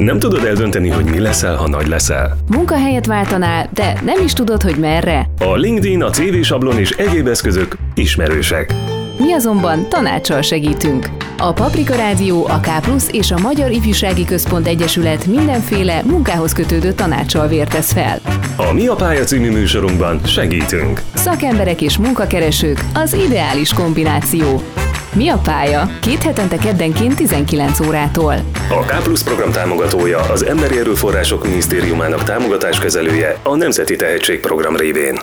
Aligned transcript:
Nem 0.00 0.18
tudod 0.18 0.44
eldönteni, 0.44 0.88
hogy 0.88 1.04
mi 1.04 1.18
leszel, 1.18 1.56
ha 1.56 1.68
nagy 1.68 1.86
leszel. 1.86 2.36
Munkahelyet 2.50 3.06
váltanál, 3.06 3.68
de 3.74 4.00
nem 4.04 4.24
is 4.24 4.32
tudod, 4.32 4.62
hogy 4.62 4.76
merre. 4.76 5.26
A 5.38 5.54
LinkedIn, 5.54 6.02
a 6.02 6.10
CV 6.10 6.40
sablon 6.42 6.78
és 6.78 6.90
egyéb 6.90 7.26
eszközök 7.26 7.76
ismerősek. 7.94 8.74
Mi 9.18 9.32
azonban 9.32 9.88
tanácssal 9.88 10.42
segítünk. 10.42 11.08
A 11.38 11.52
Paprika 11.52 11.94
Rádió, 11.94 12.46
a 12.46 12.60
K 12.60 12.68
és 13.10 13.30
a 13.30 13.38
Magyar 13.38 13.70
Ifjúsági 13.70 14.24
Központ 14.24 14.66
Egyesület 14.66 15.26
mindenféle 15.26 16.02
munkához 16.04 16.52
kötődő 16.52 16.92
tanácssal 16.92 17.48
vértesz 17.48 17.92
fel. 17.92 18.20
A 18.56 18.72
Mi 18.72 18.86
a 18.86 18.94
pálya 18.94 19.24
című 19.24 19.50
műsorunkban 19.50 20.20
segítünk. 20.24 21.02
Szakemberek 21.14 21.80
és 21.80 21.98
munkakeresők 21.98 22.84
az 22.94 23.14
ideális 23.26 23.72
kombináció. 23.72 24.62
Mi 25.14 25.28
a 25.28 25.38
pálya? 25.44 25.90
Két 26.00 26.22
hetente 26.22 26.56
keddenként 26.56 27.16
19 27.16 27.80
órától. 27.80 28.34
A 28.68 28.84
K 28.84 29.02
Plusz 29.02 29.22
program 29.22 29.50
támogatója 29.52 30.18
az 30.18 30.44
Emberi 30.44 30.78
Erőforrások 30.78 31.44
Minisztériumának 31.44 32.22
támogatáskezelője 32.22 33.36
a 33.42 33.56
Nemzeti 33.56 33.96
Tehetségprogram 33.96 34.76
révén. 34.76 35.18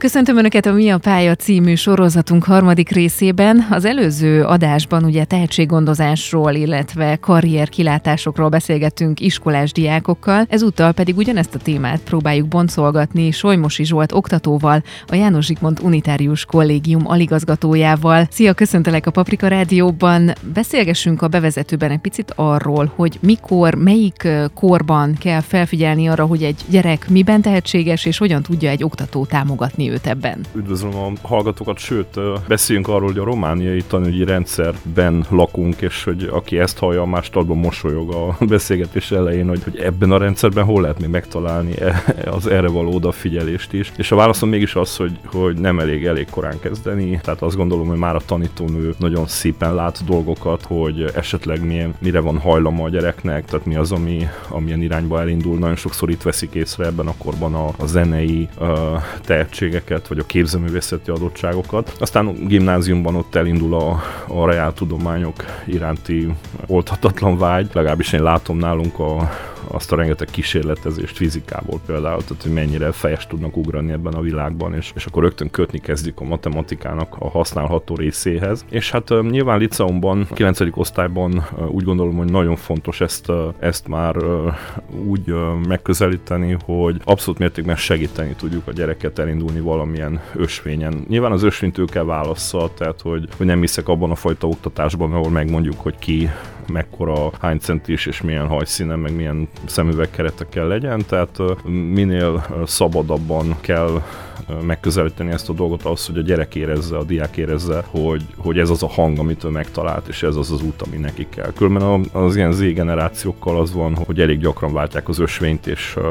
Köszöntöm 0.00 0.36
Önöket 0.36 0.66
a 0.66 0.72
Mi 0.72 0.88
a 0.88 0.98
Pálya 0.98 1.34
című 1.34 1.74
sorozatunk 1.74 2.44
harmadik 2.44 2.90
részében. 2.90 3.66
Az 3.70 3.84
előző 3.84 4.44
adásban 4.44 5.04
ugye 5.04 5.24
tehetséggondozásról, 5.24 6.52
illetve 6.52 7.16
karrierkilátásokról 7.16 8.48
beszélgettünk 8.48 9.20
iskolás 9.20 9.72
diákokkal, 9.72 10.46
ezúttal 10.48 10.92
pedig 10.92 11.16
ugyanezt 11.16 11.54
a 11.54 11.58
témát 11.58 12.00
próbáljuk 12.00 12.48
boncolgatni 12.48 13.30
Solymosi 13.30 13.84
Zsolt 13.84 14.12
oktatóval, 14.12 14.82
a 15.06 15.14
János 15.14 15.46
Zsigmond 15.46 15.78
Unitárius 15.82 16.44
Kollégium 16.44 17.02
aligazgatójával. 17.06 18.26
Szia, 18.30 18.52
köszöntelek 18.52 19.06
a 19.06 19.10
Paprika 19.10 19.48
Rádióban. 19.48 20.32
Beszélgessünk 20.54 21.22
a 21.22 21.28
bevezetőben 21.28 21.90
egy 21.90 21.98
picit 21.98 22.32
arról, 22.36 22.92
hogy 22.94 23.18
mikor, 23.22 23.74
melyik 23.74 24.28
korban 24.54 25.16
kell 25.18 25.40
felfigyelni 25.40 26.08
arra, 26.08 26.24
hogy 26.24 26.42
egy 26.42 26.64
gyerek 26.68 27.08
miben 27.08 27.42
tehetséges, 27.42 28.04
és 28.04 28.18
hogyan 28.18 28.42
tudja 28.42 28.70
egy 28.70 28.84
oktató 28.84 29.24
támogatni 29.24 29.88
őt 29.90 30.06
ebben. 30.06 30.40
Üdvözlöm 30.54 30.94
a 30.94 31.12
hallgatókat, 31.22 31.78
sőt, 31.78 32.20
beszéljünk 32.48 32.88
arról, 32.88 33.06
hogy 33.06 33.18
a 33.18 33.24
romániai 33.24 33.82
tanügyi 33.82 34.24
rendszerben 34.24 35.24
lakunk, 35.28 35.80
és 35.80 36.04
hogy 36.04 36.28
aki 36.32 36.58
ezt 36.58 36.78
hallja, 36.78 37.04
más 37.04 37.30
talban 37.30 37.56
mosolyog 37.56 38.14
a 38.14 38.36
beszélgetés 38.44 39.10
elején, 39.10 39.48
hogy, 39.48 39.62
hogy 39.62 39.76
ebben 39.78 40.10
a 40.10 40.18
rendszerben 40.18 40.64
hol 40.64 40.80
lehet 40.80 41.00
még 41.00 41.08
megtalálni 41.08 41.80
e, 41.80 42.02
az 42.30 42.46
erre 42.46 42.68
való 42.68 42.94
odafigyelést 42.94 43.72
is. 43.72 43.92
És 43.96 44.12
a 44.12 44.16
válaszom 44.16 44.48
mégis 44.48 44.74
az, 44.74 44.96
hogy, 44.96 45.18
hogy 45.24 45.56
nem 45.56 45.78
elég 45.78 46.06
elég 46.06 46.30
korán 46.30 46.60
kezdeni, 46.60 47.20
tehát 47.22 47.42
azt 47.42 47.56
gondolom, 47.56 47.88
hogy 47.88 47.98
már 47.98 48.14
a 48.14 48.20
tanítónő 48.26 48.94
nagyon 48.98 49.26
szépen 49.26 49.74
lát 49.74 50.04
dolgokat, 50.04 50.62
hogy 50.62 51.10
esetleg 51.14 51.66
milyen, 51.66 51.94
mire 51.98 52.20
van 52.20 52.38
hajlama 52.38 52.84
a 52.84 52.88
gyereknek, 52.88 53.44
tehát 53.44 53.66
mi 53.66 53.76
az, 53.76 53.92
ami, 53.92 54.28
amilyen 54.48 54.82
irányba 54.82 55.20
elindul. 55.20 55.58
Nagyon 55.58 55.76
sokszor 55.76 56.10
itt 56.10 56.22
veszik 56.22 56.54
észre 56.54 56.86
ebben 56.86 57.06
a 57.06 57.14
korban 57.18 57.54
a, 57.54 57.66
a 57.78 57.86
zenei 57.86 58.48
uh, 58.58 58.68
tehetségek, 59.24 59.79
képességeket, 59.80 60.08
vagy 60.08 60.18
a 60.18 60.26
képzőművészeti 60.26 61.10
adottságokat. 61.10 61.92
Aztán 61.98 62.46
gimnáziumban 62.46 63.14
ott 63.14 63.34
elindul 63.34 63.74
a, 63.74 64.02
a 64.26 64.46
reál 64.46 64.72
tudományok 64.72 65.44
iránti 65.66 66.34
oldhatatlan 66.66 67.38
vágy, 67.38 67.70
legalábbis 67.72 68.12
én 68.12 68.22
látom 68.22 68.58
nálunk 68.58 68.98
a, 68.98 69.30
azt 69.70 69.92
a 69.92 69.96
rengeteg 69.96 70.28
kísérletezést 70.30 71.16
fizikából 71.16 71.80
például, 71.86 72.22
tehát 72.22 72.42
hogy 72.42 72.52
mennyire 72.52 72.92
fejes 72.92 73.26
tudnak 73.26 73.56
ugrani 73.56 73.92
ebben 73.92 74.12
a 74.12 74.20
világban, 74.20 74.74
és, 74.74 74.92
és 74.94 75.06
akkor 75.06 75.22
rögtön 75.22 75.50
kötni 75.50 75.78
kezdik 75.78 76.20
a 76.20 76.24
matematikának 76.24 77.16
a 77.18 77.28
használható 77.28 77.94
részéhez. 77.94 78.64
És 78.70 78.90
hát 78.90 79.12
nyilván 79.30 79.58
liceumban, 79.58 80.26
9. 80.34 80.60
osztályban 80.70 81.46
úgy 81.68 81.84
gondolom, 81.84 82.16
hogy 82.16 82.30
nagyon 82.30 82.56
fontos 82.56 83.00
ezt, 83.00 83.32
ezt 83.58 83.88
már 83.88 84.16
úgy 85.04 85.34
megközelíteni, 85.68 86.56
hogy 86.64 87.00
abszolút 87.04 87.38
mértékben 87.38 87.76
segíteni 87.76 88.34
tudjuk 88.34 88.66
a 88.66 88.72
gyereket 88.72 89.18
elindulni 89.18 89.60
valamilyen 89.60 90.20
ösvényen. 90.34 91.04
Nyilván 91.08 91.32
az 91.32 91.42
ösvényt 91.42 91.78
ő 91.78 91.84
kell 91.84 92.04
válassza, 92.04 92.70
tehát 92.76 93.00
hogy, 93.00 93.28
hogy 93.36 93.46
nem 93.46 93.60
hiszek 93.60 93.88
abban 93.88 94.10
a 94.10 94.14
fajta 94.14 94.46
oktatásban, 94.46 95.12
ahol 95.12 95.30
megmondjuk, 95.30 95.80
hogy 95.80 95.98
ki 95.98 96.30
mekkora, 96.70 97.30
hány 97.40 97.58
centis 97.58 98.06
és 98.06 98.20
milyen 98.20 98.46
hajszínen, 98.46 98.98
meg 98.98 99.14
milyen 99.14 99.48
szemüvegkeretekkel 99.66 100.66
legyen, 100.66 101.04
tehát 101.06 101.38
minél 101.92 102.46
szabadabban 102.66 103.56
kell 103.60 104.02
megközelíteni 104.62 105.30
ezt 105.30 105.48
a 105.48 105.52
dolgot 105.52 105.82
ahhoz, 105.82 106.06
hogy 106.06 106.18
a 106.18 106.22
gyerek 106.22 106.54
érezze, 106.54 106.96
a 106.96 107.04
diák 107.04 107.36
érezze, 107.36 107.84
hogy, 107.86 108.22
hogy 108.36 108.58
ez 108.58 108.70
az 108.70 108.82
a 108.82 108.88
hang, 108.88 109.18
amit 109.18 109.44
ő 109.44 109.48
megtalált, 109.48 110.08
és 110.08 110.22
ez 110.22 110.36
az 110.36 110.50
az 110.50 110.62
út, 110.62 110.82
ami 110.82 110.96
neki 110.96 111.26
kell. 111.28 111.52
Különben 111.52 112.08
az 112.12 112.36
ilyen 112.36 112.52
Z 112.52 112.60
generációkkal 112.60 113.60
az 113.60 113.72
van, 113.72 113.94
hogy 113.94 114.20
elég 114.20 114.38
gyakran 114.38 114.72
váltják 114.72 115.08
az 115.08 115.18
ösvényt, 115.18 115.66
és 115.66 115.96
uh, 115.96 116.04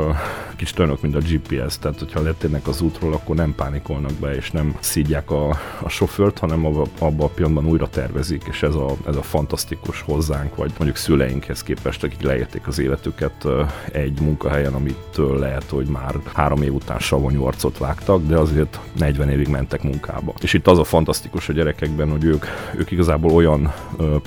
kis 0.55 0.71
tönök, 0.71 1.01
mint 1.01 1.15
a 1.15 1.19
GPS, 1.19 1.77
tehát 1.79 1.99
hogyha 1.99 2.21
letérnek 2.21 2.67
az 2.67 2.81
útról, 2.81 3.13
akkor 3.13 3.35
nem 3.35 3.55
pánikolnak 3.55 4.11
be, 4.11 4.35
és 4.35 4.51
nem 4.51 4.75
szídják 4.79 5.31
a, 5.31 5.49
a 5.81 5.89
sofőrt, 5.89 6.39
hanem 6.39 6.65
abba 6.99 7.23
a 7.23 7.27
pillanatban 7.27 7.71
újra 7.71 7.89
tervezik, 7.89 8.43
és 8.49 8.63
ez 8.63 8.75
a, 8.75 8.95
ez 9.07 9.15
a 9.15 9.21
fantasztikus 9.21 10.01
hozzánk, 10.01 10.55
vagy 10.55 10.71
mondjuk 10.77 10.97
szüleinkhez 10.97 11.63
képest, 11.63 12.03
akik 12.03 12.21
leérték 12.21 12.67
az 12.67 12.79
életüket 12.79 13.43
uh, 13.43 13.71
egy 13.91 14.21
munkahelyen, 14.21 14.73
amitől 14.73 15.39
lehet, 15.39 15.69
hogy 15.69 15.85
már 15.85 16.15
három 16.33 16.61
év 16.61 16.73
után 16.73 16.99
savanyú 16.99 17.43
arcot 17.43 17.77
vágtak, 17.77 18.25
de 18.29 18.37
azért 18.37 18.79
40 18.97 19.29
évig 19.29 19.47
mentek 19.47 19.83
munkába. 19.83 20.33
És 20.41 20.53
itt 20.53 20.67
az 20.67 20.79
a 20.79 20.83
fantasztikus 20.83 21.49
a 21.49 21.53
gyerekekben, 21.53 22.09
hogy 22.09 22.23
ők, 22.23 22.45
ők 22.77 22.91
igazából 22.91 23.31
olyan 23.31 23.73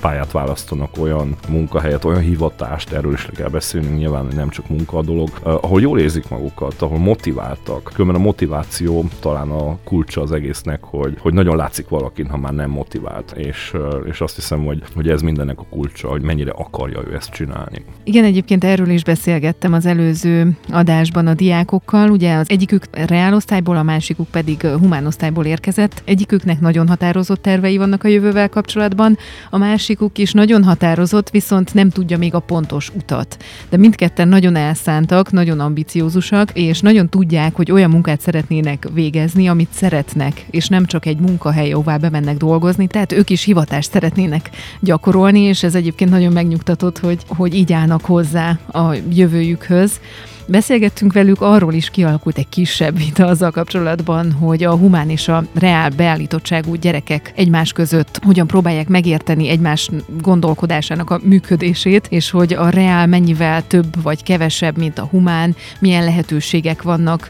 pályát 0.01 0.31
választanak, 0.31 0.89
olyan 0.97 1.35
munkahelyet, 1.49 2.05
olyan 2.05 2.21
hivatást, 2.21 2.91
erről 2.91 3.13
is 3.13 3.27
kell 3.35 3.49
beszélni, 3.49 3.87
nyilván 3.87 4.27
nem 4.35 4.49
csak 4.49 4.69
munka 4.69 4.97
a 4.97 5.01
dolog, 5.01 5.29
ahol 5.41 5.81
jól 5.81 5.99
érzik 5.99 6.29
magukat, 6.29 6.81
ahol 6.81 6.97
motiváltak. 6.97 7.91
Különben 7.93 8.21
a 8.21 8.23
motiváció 8.23 9.05
talán 9.19 9.49
a 9.49 9.77
kulcsa 9.83 10.21
az 10.21 10.31
egésznek, 10.31 10.83
hogy, 10.83 11.15
hogy 11.19 11.33
nagyon 11.33 11.55
látszik 11.55 11.87
valakin, 11.89 12.29
ha 12.29 12.37
már 12.37 12.53
nem 12.53 12.69
motivált. 12.69 13.31
És, 13.31 13.73
és 14.05 14.21
azt 14.21 14.35
hiszem, 14.35 14.65
hogy, 14.65 14.83
hogy 14.93 15.09
ez 15.09 15.21
mindennek 15.21 15.59
a 15.59 15.65
kulcsa, 15.69 16.07
hogy 16.07 16.21
mennyire 16.21 16.51
akarja 16.51 17.03
ő 17.09 17.15
ezt 17.15 17.29
csinálni. 17.29 17.85
Igen, 18.03 18.23
egyébként 18.23 18.63
erről 18.63 18.89
is 18.89 19.03
beszélgettem 19.03 19.73
az 19.73 19.85
előző 19.85 20.57
adásban 20.69 21.27
a 21.27 21.33
diákokkal. 21.33 22.09
Ugye 22.09 22.35
az 22.35 22.49
egyikük 22.49 22.85
reálosztályból, 22.91 23.77
a 23.77 23.83
másikuk 23.93 24.27
pedig 24.27 24.61
humánosztályból 24.61 25.45
érkezett. 25.45 26.01
Egyiküknek 26.05 26.59
nagyon 26.59 26.87
határozott 26.87 27.41
tervei 27.41 27.77
vannak 27.77 28.03
a 28.03 28.07
jövővel 28.07 28.49
kapcsolatban, 28.49 29.17
a 29.49 29.57
másikuk 29.57 30.17
is 30.17 30.31
nagyon 30.31 30.63
határozott, 30.63 31.29
viszont 31.29 31.73
nem 31.73 31.89
tudja 31.89 32.17
még 32.17 32.33
a 32.33 32.39
pontos 32.39 32.91
utat. 32.95 33.43
De 33.69 33.77
mindketten 33.77 34.27
nagyon 34.27 34.55
elszántak, 34.55 35.31
nagyon 35.31 35.59
ambiciózusak, 35.59 36.51
és 36.53 36.79
nagyon 36.79 37.09
tudják, 37.09 37.55
hogy 37.55 37.71
olyan 37.71 37.89
munkát 37.89 38.21
szeretnének 38.21 38.87
végezni, 38.93 39.47
amit 39.47 39.71
szeretnek, 39.71 40.45
és 40.49 40.67
nem 40.67 40.85
csak 40.85 41.05
egy 41.05 41.19
munkahely, 41.19 41.71
ahová 41.71 41.97
bemennek 41.97 42.37
dolgozni, 42.37 42.87
tehát 42.87 43.11
ők 43.11 43.29
is 43.29 43.43
hivatást 43.43 43.91
szeretnének 43.91 44.49
gyakorolni, 44.79 45.39
és 45.39 45.63
ez 45.63 45.75
egyébként 45.75 46.09
nagyon 46.09 46.31
megnyugtatott, 46.31 46.99
hogy, 46.99 47.19
hogy 47.27 47.53
így 47.55 47.73
állnak 47.73 48.05
hozzá 48.05 48.59
a 48.71 48.93
jövőjükhöz. 49.09 49.99
Beszélgettünk 50.47 51.13
velük, 51.13 51.41
arról 51.41 51.73
is 51.73 51.89
kialakult 51.89 52.37
egy 52.37 52.49
kisebb 52.49 52.97
vita 52.97 53.25
azzal 53.25 53.51
kapcsolatban, 53.51 54.31
hogy 54.31 54.63
a 54.63 54.75
humán 54.75 55.09
és 55.09 55.27
a 55.27 55.43
reál 55.53 55.89
beállítottságú 55.89 56.75
gyerekek 56.75 57.33
egymás 57.35 57.71
között 57.71 58.19
hogyan 58.23 58.47
próbálják 58.47 58.87
megérteni 58.87 59.47
egymás 59.49 59.89
gondolkodásának 60.21 61.09
a 61.09 61.19
működését, 61.23 62.07
és 62.09 62.29
hogy 62.29 62.53
a 62.53 62.69
reál 62.69 63.07
mennyivel 63.07 63.67
több 63.67 64.01
vagy 64.01 64.23
kevesebb, 64.23 64.77
mint 64.77 64.97
a 64.97 65.05
humán, 65.05 65.55
milyen 65.79 66.03
lehetőségek 66.03 66.81
vannak 66.81 67.29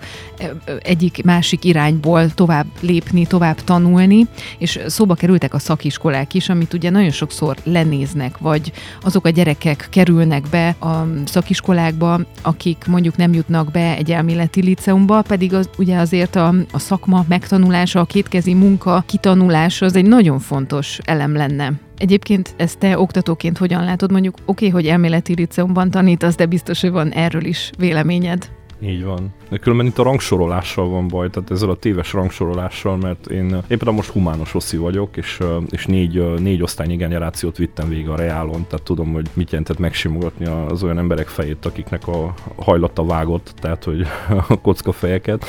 egyik 0.81 1.23
másik 1.23 1.63
irányból 1.63 2.29
tovább 2.29 2.65
lépni, 2.79 3.25
tovább 3.25 3.55
tanulni, 3.63 4.27
és 4.57 4.79
szóba 4.87 5.13
kerültek 5.13 5.53
a 5.53 5.59
szakiskolák 5.59 6.33
is, 6.33 6.49
amit 6.49 6.73
ugye 6.73 6.89
nagyon 6.89 7.11
sokszor 7.11 7.57
lenéznek, 7.63 8.37
vagy 8.37 8.71
azok 9.01 9.25
a 9.25 9.29
gyerekek 9.29 9.87
kerülnek 9.89 10.43
be 10.49 10.67
a 10.79 11.07
szakiskolákba, 11.25 12.19
akik 12.41 12.85
mondjuk 12.87 13.02
nem 13.15 13.33
jutnak 13.33 13.71
be 13.71 13.95
egy 13.95 14.11
elméleti 14.11 14.61
liceumba, 14.61 15.21
pedig 15.21 15.53
az, 15.53 15.69
ugye 15.77 15.97
azért 15.97 16.35
a, 16.35 16.53
a 16.71 16.79
szakma 16.79 17.25
megtanulása, 17.27 17.99
a 17.99 18.05
kétkezi 18.05 18.53
munka 18.53 19.03
kitanulása 19.05 19.85
az 19.85 19.95
egy 19.95 20.05
nagyon 20.05 20.39
fontos 20.39 20.99
elem 21.03 21.35
lenne. 21.35 21.71
Egyébként 21.97 22.53
ezt 22.57 22.77
te 22.77 22.99
oktatóként 22.99 23.57
hogyan 23.57 23.83
látod? 23.83 24.11
Mondjuk 24.11 24.35
oké, 24.35 24.67
okay, 24.67 24.69
hogy 24.69 24.87
elméleti 24.87 25.33
liceumban 25.33 25.89
tanítasz, 25.89 26.35
de 26.35 26.45
biztos, 26.45 26.81
hogy 26.81 26.91
van 26.91 27.11
erről 27.11 27.45
is 27.45 27.71
véleményed. 27.77 28.49
Így 28.85 29.03
van. 29.03 29.33
De 29.49 29.57
különben 29.57 29.85
itt 29.85 29.97
a 29.97 30.03
rangsorolással 30.03 30.89
van 30.89 31.07
baj, 31.07 31.29
tehát 31.29 31.51
ezzel 31.51 31.69
a 31.69 31.75
téves 31.75 32.13
rangsorolással, 32.13 32.97
mert 32.97 33.27
én 33.27 33.57
éppen 33.67 33.93
most 33.93 34.09
humános 34.09 34.55
oszi 34.55 34.77
vagyok, 34.77 35.17
és, 35.17 35.39
és 35.69 35.85
négy, 35.85 36.39
négy 36.39 36.61
osztálynyi 36.61 36.95
generációt 36.95 37.57
vittem 37.57 37.89
végig 37.89 38.09
a 38.09 38.15
Reálon, 38.15 38.65
tehát 38.67 38.85
tudom, 38.85 39.13
hogy 39.13 39.29
mit 39.33 39.51
jelentett 39.51 39.77
megsimogatni 39.77 40.45
az 40.45 40.83
olyan 40.83 40.97
emberek 40.97 41.27
fejét, 41.27 41.65
akiknek 41.65 42.07
a 42.07 42.33
hajlata 42.55 43.05
vágott, 43.05 43.53
tehát 43.59 43.83
hogy 43.83 44.05
a 44.47 44.61
kocka 44.61 44.91
fejeket. 44.91 45.45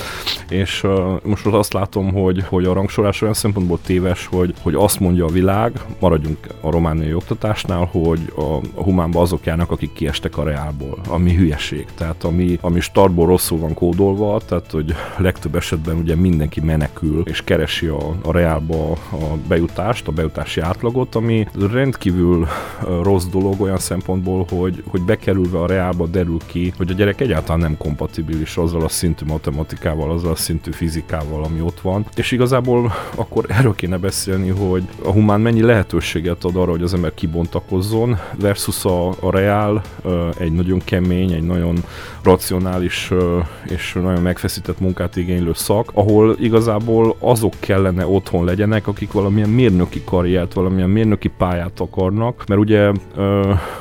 És 0.48 0.86
most 1.22 1.46
azt 1.46 1.72
látom, 1.72 2.12
hogy, 2.12 2.44
hogy 2.44 2.64
a 2.64 2.72
rangsorás 2.72 3.22
olyan 3.22 3.34
szempontból 3.34 3.78
téves, 3.84 4.26
hogy, 4.26 4.54
hogy 4.62 4.74
azt 4.74 5.00
mondja 5.00 5.24
a 5.24 5.28
világ, 5.28 5.80
maradjunk 6.00 6.38
a 6.60 6.70
romániai 6.70 7.14
oktatásnál, 7.14 7.88
hogy 7.92 8.32
a, 8.36 8.40
a 8.74 8.82
humánba 8.82 9.20
azok 9.20 9.44
járnak, 9.44 9.70
akik 9.70 9.92
kiestek 9.92 10.36
a 10.36 10.44
reálból, 10.44 10.98
ami 11.08 11.34
hülyeség. 11.34 11.86
Tehát 11.94 12.24
ami, 12.24 12.58
ami 12.60 12.80
startból 12.80 13.23
rosszul 13.26 13.58
van 13.58 13.74
kódolva, 13.74 14.40
tehát 14.46 14.70
hogy 14.70 14.94
legtöbb 15.16 15.56
esetben 15.56 15.96
ugye 15.96 16.14
mindenki 16.14 16.60
menekül 16.60 17.22
és 17.24 17.42
keresi 17.42 17.86
a, 17.86 18.16
a 18.22 18.32
reálba 18.32 18.90
a 18.92 19.36
bejutást, 19.48 20.08
a 20.08 20.12
bejutási 20.12 20.60
átlagot, 20.60 21.14
ami 21.14 21.46
rendkívül 21.70 22.46
rossz 23.02 23.24
dolog 23.24 23.60
olyan 23.60 23.78
szempontból, 23.78 24.46
hogy, 24.48 24.82
hogy 24.86 25.02
bekerülve 25.02 25.58
a 25.58 25.66
reálba 25.66 26.06
derül 26.06 26.38
ki, 26.46 26.72
hogy 26.76 26.90
a 26.90 26.94
gyerek 26.94 27.20
egyáltalán 27.20 27.60
nem 27.60 27.76
kompatibilis 27.76 28.56
azzal 28.56 28.82
a 28.82 28.88
szintű 28.88 29.26
matematikával, 29.26 30.10
azzal 30.10 30.30
a 30.30 30.36
szintű 30.36 30.70
fizikával, 30.70 31.44
ami 31.44 31.60
ott 31.60 31.80
van. 31.80 32.06
És 32.16 32.32
igazából 32.32 32.92
akkor 33.14 33.44
erről 33.48 33.74
kéne 33.74 33.96
beszélni, 33.96 34.48
hogy 34.48 34.82
a 35.02 35.10
humán 35.10 35.40
mennyi 35.40 35.62
lehetőséget 35.62 36.44
ad 36.44 36.56
arra, 36.56 36.70
hogy 36.70 36.82
az 36.82 36.94
ember 36.94 37.14
kibontakozzon, 37.14 38.18
versus 38.38 38.84
a, 38.84 39.08
a 39.08 39.30
reál 39.30 39.82
egy 40.38 40.52
nagyon 40.52 40.80
kemény, 40.84 41.32
egy 41.32 41.42
nagyon 41.42 41.84
racionális 42.22 43.10
és 43.68 43.92
nagyon 43.92 44.22
megfeszített 44.22 44.80
munkát 44.80 45.16
igénylő 45.16 45.52
szak, 45.54 45.90
ahol 45.94 46.36
igazából 46.38 47.16
azok 47.18 47.52
kellene 47.60 48.06
otthon 48.06 48.44
legyenek, 48.44 48.86
akik 48.86 49.12
valamilyen 49.12 49.48
mérnöki 49.48 50.02
karriert, 50.04 50.52
valamilyen 50.52 50.90
mérnöki 50.90 51.28
pályát 51.28 51.80
akarnak, 51.80 52.44
mert 52.46 52.60
ugye 52.60 52.92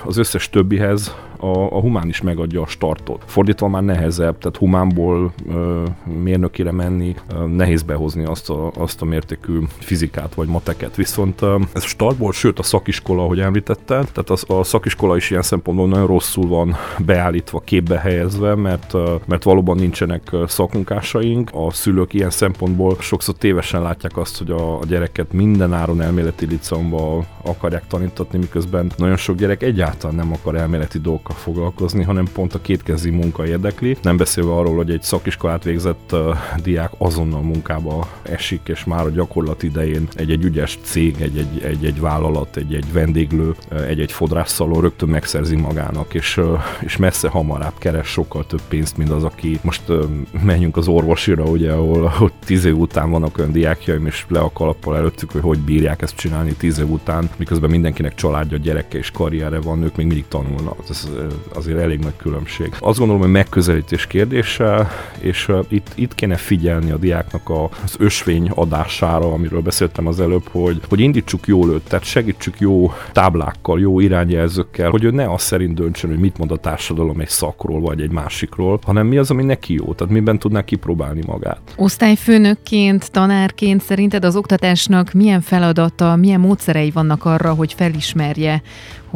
az 0.06 0.18
összes 0.18 0.50
többihez 0.50 1.16
a, 1.44 1.76
a 1.76 1.80
humán 1.80 2.08
is 2.08 2.22
megadja 2.22 2.62
a 2.62 2.68
startot. 2.68 3.24
Fordítva 3.26 3.68
már 3.68 3.84
nehezebb, 3.84 4.38
tehát 4.38 4.58
humánból 4.58 5.34
ö, 5.50 5.84
mérnökire 6.24 6.72
menni, 6.72 7.16
ö, 7.34 7.48
nehéz 7.48 7.82
behozni 7.82 8.26
azt 8.26 8.50
a, 8.50 8.72
azt 8.78 9.02
a 9.02 9.06
mértékű 9.06 9.60
fizikát 9.78 10.34
vagy 10.34 10.48
mateket. 10.48 10.96
Viszont 10.96 11.42
ö, 11.42 11.60
ez 11.74 11.84
startból, 11.84 12.32
sőt 12.32 12.60
a 12.60 12.64
szakiskola, 12.64 13.24
ahogy 13.24 13.40
említetted, 13.40 14.12
tehát 14.12 14.30
az, 14.30 14.46
a 14.48 14.64
szakiskola 14.64 15.16
is 15.16 15.30
ilyen 15.30 15.42
szempontból 15.42 15.88
nagyon 15.88 16.08
rosszul 16.08 16.48
van 16.48 16.76
beállítva, 17.06 17.60
képbe 17.60 18.00
helyezve, 18.00 18.56
mert, 18.56 18.94
ö, 18.94 19.16
mert 19.26 19.44
valóban 19.44 19.78
nincsenek 19.78 20.32
szakmunkásaink. 20.48 21.50
A 21.54 21.72
szülők 21.72 22.14
ilyen 22.14 22.30
szempontból 22.30 22.96
sokszor 23.00 23.36
tévesen 23.36 23.82
látják 23.82 24.18
azt, 24.18 24.38
hogy 24.38 24.52
a, 24.52 24.80
a 24.80 24.86
gyereket 24.86 25.34
minden 25.34 25.74
áron 25.74 26.02
elméleti 26.02 26.46
liceumba 26.46 27.26
akarják 27.42 27.88
tanítatni, 27.88 28.38
miközben 28.38 28.92
nagyon 28.98 29.18
sok 29.18 29.36
gyerek 29.36 29.64
egyáltalán 29.64 30.16
nem 30.16 30.32
akar 30.34 30.56
elméleti 30.56 31.00
dolgokat 31.00 31.33
foglalkozni, 31.34 32.04
hanem 32.04 32.28
pont 32.34 32.54
a 32.54 32.62
kétkezi 32.62 33.10
munka 33.10 33.48
érdekli. 33.48 33.98
Nem 34.02 34.18
beszélve 34.18 34.54
arról, 34.54 34.76
hogy 34.76 34.92
egy 34.92 35.02
szakiskolát 35.02 35.64
végzett 35.64 36.16
diák 36.64 36.92
azonnal 36.98 37.42
munkába 37.42 38.08
esik, 38.22 38.62
és 38.66 38.84
már 38.84 39.06
a 39.06 39.10
gyakorlat 39.10 39.64
idején 39.64 40.08
egy-egy 40.16 40.44
ügyes 40.44 40.80
cég, 40.84 41.16
egy-egy, 41.20 41.62
egy-egy 41.64 42.00
vállalat, 42.00 42.58
egy-egy 42.58 42.94
vendéglő, 42.94 43.56
egy-egy 43.88 44.12
fodrásszalon 44.12 44.82
rögtön 44.82 45.10
megszerzi 45.10 45.56
magának, 45.56 46.14
és, 46.14 46.42
és 46.82 46.98
messze 46.98 47.28
hamarabb 47.28 47.78
keres 47.78 48.08
sokkal 48.08 48.46
több 48.46 48.62
pénzt, 48.68 48.98
mint 48.98 49.10
az, 49.10 49.24
aki 49.24 49.60
most 49.62 49.82
menjünk 50.44 50.78
az 50.78 50.88
orvosira, 50.88 51.44
ugye, 51.44 51.72
ahol, 51.72 52.06
ahol 52.06 52.32
tíz 52.46 52.66
év 52.66 52.78
után 52.78 53.12
vannak 53.12 53.38
olyan 53.38 53.52
diákjaim, 53.52 54.06
és 54.06 54.26
le 54.28 54.40
a 54.40 54.52
kalappal 54.52 54.98
előttük, 54.98 55.32
hogy 55.32 55.42
hogy 55.42 55.60
bírják 55.60 56.02
ezt 56.02 56.16
csinálni 56.16 56.54
tíz 56.54 56.80
év 56.80 56.90
után, 56.90 57.30
miközben 57.38 57.70
mindenkinek 57.70 58.16
családja, 58.16 58.58
gyereke 58.58 58.98
és 58.98 59.12
karriere 59.12 59.62
van, 59.62 59.84
ők 59.84 59.96
még 59.96 60.06
mindig 60.06 60.28
tanulnak. 60.28 60.78
Ez 60.90 61.10
azért 61.54 61.80
elég 61.80 62.00
nagy 62.00 62.16
különbség. 62.18 62.76
Azt 62.80 62.98
gondolom, 62.98 63.22
hogy 63.22 63.32
megközelítés 63.32 64.08
kérdése, 64.08 64.90
és 65.20 65.52
itt, 65.68 65.88
itt 65.96 66.16
kéne 66.16 66.36
figyelni 66.36 66.92
a 66.92 66.98
diáknak 66.98 67.50
az 67.84 67.96
ösvény 67.98 68.50
adására, 68.50 69.32
amiről 69.34 69.62
beszéltem 69.62 70.08
az 70.08 70.20
előbb, 70.20 70.48
hogy, 70.52 70.82
hogy 70.90 71.00
indítsuk 71.00 71.48
jól 71.48 71.70
őt, 71.70 71.82
tehát 71.88 72.06
segítsük 72.06 72.60
jó 72.60 72.92
táblákkal, 73.12 73.80
jó 73.80 74.00
irányjelzőkkel, 74.00 74.90
hogy 74.90 75.04
ő 75.04 75.12
ne 75.12 75.32
azt 75.32 75.46
szerint 75.46 75.74
döntsön, 75.74 76.10
hogy 76.10 76.20
mit 76.20 76.38
mond 76.38 76.52
a 76.52 76.58
társadalom 76.58 77.20
egy 77.20 77.30
szakról 77.30 77.82
vagy 77.82 78.02
egy 78.02 78.12
másikról, 78.12 78.80
hanem 78.86 79.08
mi 79.08 79.18
az, 79.18 79.32
ami 79.32 79.44
neki 79.44 79.74
jó, 79.74 79.94
tehát 79.94 80.14
miben 80.14 80.40
tudná 80.40 80.64
kipróbálni 80.64 81.22
magát. 81.26 81.60
Osztályfőnökként, 81.76 83.12
tanárként 83.12 83.82
szerinted 83.82 84.26
az 84.26 84.36
oktatásnak 84.36 85.12
milyen 85.12 85.42
feladata, 85.42 86.16
milyen 86.16 86.40
módszerei 86.40 86.92
vannak 86.92 87.26
arra, 87.26 87.54
hogy 87.54 87.74
felismerje, 87.74 88.62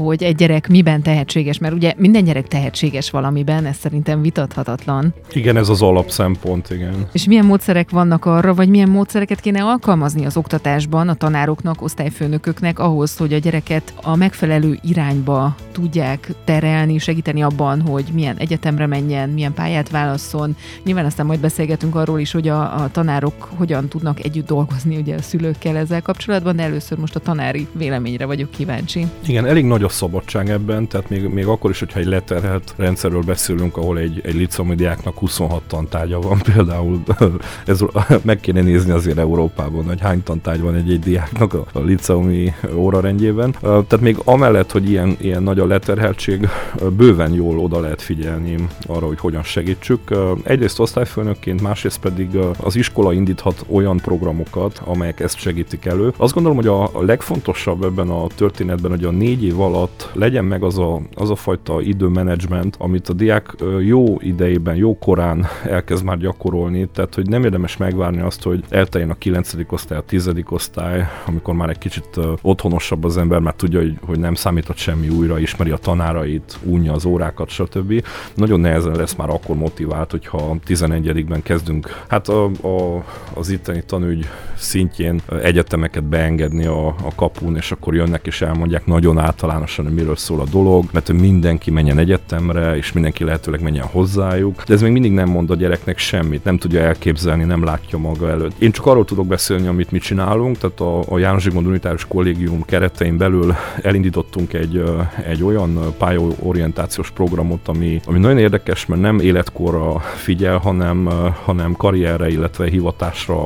hogy 0.04 0.24
egy 0.24 0.36
gyerek 0.36 0.68
miben 0.68 1.02
tehetséges, 1.02 1.58
mert 1.58 1.74
ugye 1.74 1.94
minden 1.98 2.24
gyerek 2.24 2.48
tehetséges 2.48 3.10
valamiben, 3.10 3.66
ez 3.66 3.78
szerintem 3.78 4.22
vitathatatlan. 4.22 5.14
Igen, 5.34 5.58
ez 5.58 5.70
az 5.70 5.82
alapszempont, 5.82 6.70
igen. 6.70 7.08
És 7.12 7.26
milyen 7.26 7.46
módszerek 7.46 7.90
vannak 7.90 8.26
arra, 8.26 8.54
vagy 8.54 8.70
milyen 8.70 8.90
módszereket 8.90 9.40
kéne 9.40 9.64
alkalmazni 9.64 10.26
az 10.26 10.38
oktatásban 10.38 11.10
a 11.10 11.14
tanároknak, 11.14 11.82
osztályfőnököknek 11.82 12.80
ahhoz, 12.80 13.18
hogy 13.18 13.34
a 13.34 13.38
gyereket 13.38 13.94
a 14.02 14.16
megfelelő 14.16 14.80
irányba 14.84 15.56
tudják 15.72 16.32
terelni, 16.44 16.98
segíteni 16.98 17.44
abban, 17.44 17.82
hogy 17.82 18.06
milyen 18.14 18.36
egyetemre 18.38 18.86
menjen, 18.86 19.30
milyen 19.30 19.54
pályát 19.54 19.90
válasszon. 19.90 20.56
Nyilván 20.84 21.06
aztán 21.06 21.26
majd 21.26 21.40
beszélgetünk 21.40 21.96
arról 21.96 22.20
is, 22.20 22.32
hogy 22.32 22.48
a, 22.48 22.84
a 22.84 22.90
tanárok 22.92 23.50
hogyan 23.56 23.88
tudnak 23.88 24.24
együtt 24.24 24.48
dolgozni 24.48 24.98
ugye 24.98 25.16
a 25.16 25.22
szülőkkel 25.22 25.78
ezzel 25.78 26.02
kapcsolatban, 26.02 26.56
de 26.56 26.64
először 26.64 26.98
most 26.98 27.16
a 27.16 27.20
tanári 27.20 27.68
véleményre 27.72 28.26
vagyok 28.26 28.52
kíváncsi. 28.52 29.06
Igen, 29.26 29.46
elég 29.46 29.66
nagy 29.66 29.84
a 29.88 29.90
szabadság 29.90 30.50
ebben, 30.50 30.88
tehát 30.88 31.10
még, 31.10 31.28
még 31.28 31.46
akkor 31.46 31.70
is, 31.70 31.80
hogyha 31.80 32.00
egy 32.00 32.06
leterhelt 32.06 32.74
rendszerről 32.78 33.22
beszélünk, 33.22 33.78
ahol 33.78 33.98
egy, 33.98 34.22
egy 34.24 34.34
liceumi 34.34 34.76
diáknak 34.76 35.18
26 35.18 35.62
tantárgya 35.68 36.20
van 36.20 36.42
például, 36.54 37.04
ez, 37.66 37.80
meg 38.22 38.40
kéne 38.40 38.62
nézni 38.62 38.92
azért 38.92 39.18
Európában, 39.18 39.86
hogy 39.86 40.02
hány 40.02 40.24
tantárgy 40.24 40.62
van 40.62 40.76
egy, 40.76 40.92
egy 40.92 41.00
diáknak 41.00 41.54
a, 41.54 41.66
a 41.74 41.80
liceumi 41.80 42.54
órarendjében. 42.76 43.56
Tehát 43.62 44.00
még 44.02 44.18
amellett, 44.24 44.72
hogy 44.72 44.90
ilyen, 44.90 45.16
ilyen 45.22 45.44
nagy 45.44 45.60
a 45.60 45.66
leterheltség, 45.66 46.50
bőven 46.98 47.34
jól 47.34 47.60
oda 47.60 47.80
lehet 47.80 48.02
figyelni 48.02 48.68
arra, 48.88 49.06
hogy 49.06 49.20
hogyan 49.20 49.44
segítsük. 49.44 50.00
Egyrészt 50.44 50.80
osztályfőnökként, 50.80 51.62
másrészt 51.62 52.00
pedig 52.00 52.30
az 52.60 52.76
iskola 52.76 53.14
indíthat 53.14 53.66
olyan 53.70 53.98
programokat, 53.98 54.82
amelyek 54.86 55.20
ezt 55.20 55.38
segítik 55.38 55.86
elő. 55.86 56.14
Azt 56.18 56.34
gondolom, 56.34 56.58
hogy 56.58 56.68
a 56.68 57.04
legfontosabb 57.06 57.84
ebben 57.84 58.10
a 58.10 58.28
történetben, 58.36 58.92
hogy 58.92 59.04
a 59.04 59.12
négy 59.12 59.44
év 59.44 59.60
alatt 59.60 59.77
alatt 59.78 60.10
legyen 60.14 60.46
meg 60.46 60.64
az 60.64 60.78
a, 60.78 61.02
az 61.16 61.30
a 61.30 61.36
fajta 61.36 61.82
időmenedzsment, 61.82 62.76
amit 62.80 63.10
a 63.10 63.14
diák 63.14 63.56
jó 63.80 64.20
idejében, 64.20 64.76
jó 64.76 64.98
korán 64.98 65.46
elkezd 65.64 66.04
már 66.04 66.18
gyakorolni, 66.18 66.88
tehát 66.94 67.16
hogy 67.16 67.30
nem 67.30 67.44
érdemes 67.44 67.78
megvárni 67.78 68.22
azt, 68.22 68.44
hogy 68.44 68.64
elteljen 68.70 69.10
a 69.10 69.18
9. 69.18 69.54
osztály, 69.70 69.98
a 69.98 70.02
10. 70.02 70.30
osztály, 70.50 71.08
amikor 71.26 71.54
már 71.54 71.70
egy 71.70 71.78
kicsit 71.78 72.20
otthonosabb 72.42 73.04
az 73.04 73.18
ember, 73.18 73.40
már 73.40 73.54
tudja, 73.54 73.80
hogy, 73.80 73.98
hogy 74.06 74.20
nem 74.20 74.34
számított 74.34 74.78
semmi 74.78 75.10
újra, 75.10 75.40
ismeri 75.40 75.72
a 75.72 75.78
tanárait, 75.78 76.58
unja 76.64 76.94
az 76.94 77.06
órákat, 77.06 77.50
stb. 77.50 78.06
Nagyon 78.36 78.60
nehezen 78.60 78.96
lesz 78.96 79.16
már 79.16 79.30
akkor 79.30 79.56
motivált, 79.56 80.12
hogyha 80.12 80.56
11-ben 80.68 81.44
kezdünk, 81.44 82.04
hát 82.08 82.28
a, 82.28 82.46
a, 82.46 83.04
az 83.34 83.50
itteni 83.50 83.84
tanügy 83.86 84.28
szintjén 84.56 85.22
egyetemeket 85.42 86.04
beengedni 86.04 86.66
a, 86.66 86.88
a 86.88 87.16
kapun, 87.16 87.56
és 87.56 87.72
akkor 87.72 87.96
jönnek 87.96 88.28
és 88.28 88.42
elmondják 88.42 88.86
nagyon 88.86 89.18
általános 89.18 89.67
pontosan, 89.68 89.86
hogy 89.86 90.04
miről 90.04 90.16
szól 90.16 90.40
a 90.40 90.46
dolog, 90.52 90.86
mert 90.92 91.08
hogy 91.08 91.20
mindenki 91.20 91.72
menjen 91.72 91.98
egyetemre, 91.98 92.78
és 92.78 92.92
mindenki 92.92 93.24
lehetőleg 93.24 93.62
menjen 93.62 93.86
hozzájuk. 93.86 94.64
De 94.64 94.74
ez 94.74 94.82
még 94.82 94.92
mindig 94.92 95.12
nem 95.12 95.30
mond 95.30 95.50
a 95.50 95.56
gyereknek 95.56 95.98
semmit, 95.98 96.44
nem 96.44 96.58
tudja 96.58 96.82
elképzelni, 96.82 97.44
nem 97.44 97.64
látja 97.64 97.98
maga 97.98 98.30
előtt. 98.30 98.60
Én 98.60 98.72
csak 98.72 98.86
arról 98.86 99.06
tudok 99.06 99.28
beszélni, 99.28 99.68
amit 99.68 99.92
mi 99.92 100.00
csinálunk, 100.00 100.58
tehát 100.58 100.80
a, 100.80 101.04
a 101.14 101.20
János 101.20 101.42
Zsigmond 101.42 101.66
Unitárius 101.66 102.06
Kollégium 102.06 102.66
keretein 102.66 103.18
belül 103.18 103.56
elindítottunk 103.82 104.54
egy, 104.54 104.84
egy 105.28 105.44
olyan 105.44 105.94
pályaorientációs 105.98 107.12
programot, 107.12 107.68
ami, 107.68 108.02
ami 108.06 108.20
nagyon 108.20 108.38
érdekes, 108.38 108.86
mert 108.86 109.02
nem 109.02 109.20
életkorra 109.20 110.00
figyel, 110.00 110.58
hanem, 110.58 111.10
hanem 111.44 111.74
karrierre, 111.74 112.30
illetve 112.30 112.70
hivatásra, 112.70 113.46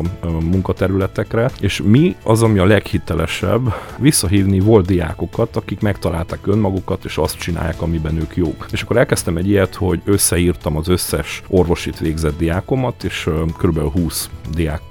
munkaterületekre, 0.52 1.50
és 1.60 1.82
mi 1.86 2.16
az, 2.24 2.44
ami 2.44 2.60
a 2.60 2.66
leghitelesebb, 2.66 3.74
visszahívni 3.98 4.60
volt 4.60 4.86
diákokat, 4.86 5.56
akik 5.56 5.82
megtalálják 5.82 6.11
megtalálták 6.12 6.56
önmagukat, 6.56 7.06
és 7.06 7.18
azt 7.18 7.38
csinálják, 7.38 7.82
amiben 7.82 8.18
ők 8.18 8.36
jók. 8.36 8.66
És 8.72 8.82
akkor 8.82 8.98
elkezdtem 8.98 9.38
egy 9.38 9.50
ilyet, 9.50 9.76
hogy 9.76 10.02
összeírtam 10.06 10.78
az 10.78 10.88
összes 10.88 11.42
orvosit 11.48 12.00
végzett 12.00 12.38
diákomat, 12.38 13.04
és 13.04 13.30
kb. 13.58 13.80
20 13.80 14.30
diák 14.54 14.82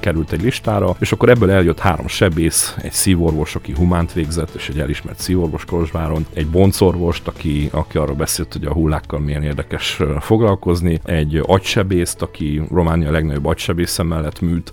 került 0.00 0.32
egy 0.32 0.42
listára, 0.42 0.96
és 0.98 1.12
akkor 1.12 1.28
ebből 1.28 1.50
eljött 1.50 1.78
három 1.78 2.06
sebész, 2.06 2.74
egy 2.82 2.92
szívorvos, 2.92 3.54
aki 3.54 3.72
humánt 3.72 4.12
végzett, 4.12 4.54
és 4.54 4.68
egy 4.68 4.80
elismert 4.80 5.18
szívorvos 5.18 5.64
Kolozsváron, 5.64 6.26
egy 6.32 6.46
boncorvost, 6.46 7.28
aki, 7.28 7.68
aki 7.72 7.98
arról 7.98 8.16
beszélt, 8.16 8.52
hogy 8.52 8.64
a 8.64 8.72
hullákkal 8.72 9.20
milyen 9.20 9.42
érdekes 9.42 10.00
foglalkozni, 10.20 11.00
egy 11.04 11.42
agysebészt, 11.46 12.22
aki 12.22 12.62
Románia 12.70 13.10
legnagyobb 13.10 13.46
agysebésze 13.46 14.02
mellett 14.02 14.40
műt, 14.40 14.72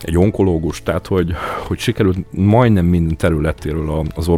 egy 0.00 0.18
onkológus, 0.18 0.82
tehát 0.82 1.06
hogy, 1.06 1.34
hogy 1.66 1.78
sikerült 1.78 2.18
majdnem 2.30 2.84
minden 2.84 3.16
területéről 3.16 4.06
az 4.14 4.28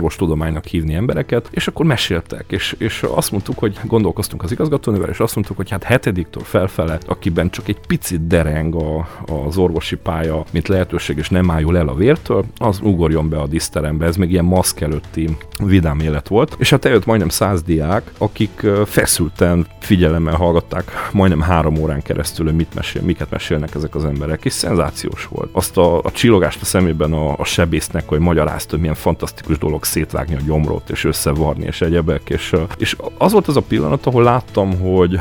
orvostudománynak 0.51 0.65
hívni 0.65 0.95
embereket, 0.95 1.49
és 1.51 1.67
akkor 1.67 1.87
meséltek, 1.87 2.45
és, 2.49 2.75
és 2.79 3.03
azt 3.03 3.31
mondtuk, 3.31 3.59
hogy 3.59 3.79
gondolkoztunk 3.85 4.43
az 4.43 4.53
igazgatónővel, 4.53 5.09
és 5.09 5.21
azt 5.21 5.35
mondtuk, 5.35 5.57
hogy 5.57 5.71
hát 5.71 5.83
hetediktől 5.83 6.43
felfele, 6.43 6.99
akiben 7.07 7.51
csak 7.51 7.69
egy 7.69 7.79
picit 7.87 8.27
dereng 8.27 8.75
a, 8.75 9.09
az 9.27 9.57
orvosi 9.57 9.97
pálya, 9.97 10.45
mint 10.51 10.69
lehetőség, 10.69 11.19
és 11.19 11.29
nem 11.29 11.51
álljon 11.51 11.77
el 11.77 11.89
a 11.89 11.95
vértől, 11.95 12.45
az 12.57 12.81
ugorjon 12.83 13.29
be 13.29 13.39
a 13.39 13.47
diszterembe. 13.47 14.07
Ez 14.07 14.17
még 14.17 14.31
ilyen 14.31 14.45
maszk 14.45 14.81
előtti 14.81 15.37
vidám 15.59 16.01
élet 16.01 16.29
volt. 16.29 16.55
És 16.59 16.71
hát 16.71 16.85
eljött 16.85 17.07
majdnem 17.07 17.29
száz 17.29 17.63
diák, 17.63 18.11
akik 18.19 18.67
feszülten 18.85 19.67
figyelemmel 19.81 20.35
hallgatták 20.35 20.91
majdnem 21.13 21.41
három 21.41 21.77
órán 21.77 22.03
keresztül, 22.03 22.47
hogy 22.47 22.55
mit 22.55 22.75
mesél, 22.75 23.03
miket 23.03 23.31
mesélnek 23.31 23.75
ezek 23.75 23.95
az 23.95 24.05
emberek, 24.05 24.45
és 24.45 24.53
szenzációs 24.53 25.27
volt. 25.27 25.49
Azt 25.53 25.77
a, 25.77 25.99
a 26.03 26.11
csillogást 26.11 26.61
a 26.61 26.65
szemében 26.65 27.13
a, 27.13 27.39
a 27.39 27.45
sebésznek, 27.45 28.09
hogy 28.09 28.19
magyarázta, 28.19 28.71
hogy 28.71 28.81
milyen 28.81 28.95
fantasztikus 28.95 29.59
dolog 29.59 29.85
szétvágni 29.85 30.35
a 30.35 30.40
gyomrot, 30.45 30.91
és 30.91 31.05
összevarni, 31.05 31.65
és 31.65 31.81
egyebek, 31.81 32.31
és, 32.31 32.55
és 32.77 32.97
az 33.19 33.33
volt 33.33 33.49
az 33.49 33.57
a 33.57 33.61
pillanat, 33.61 34.07
ahol 34.07 34.23
láttam, 34.23 34.81
hogy, 34.81 35.19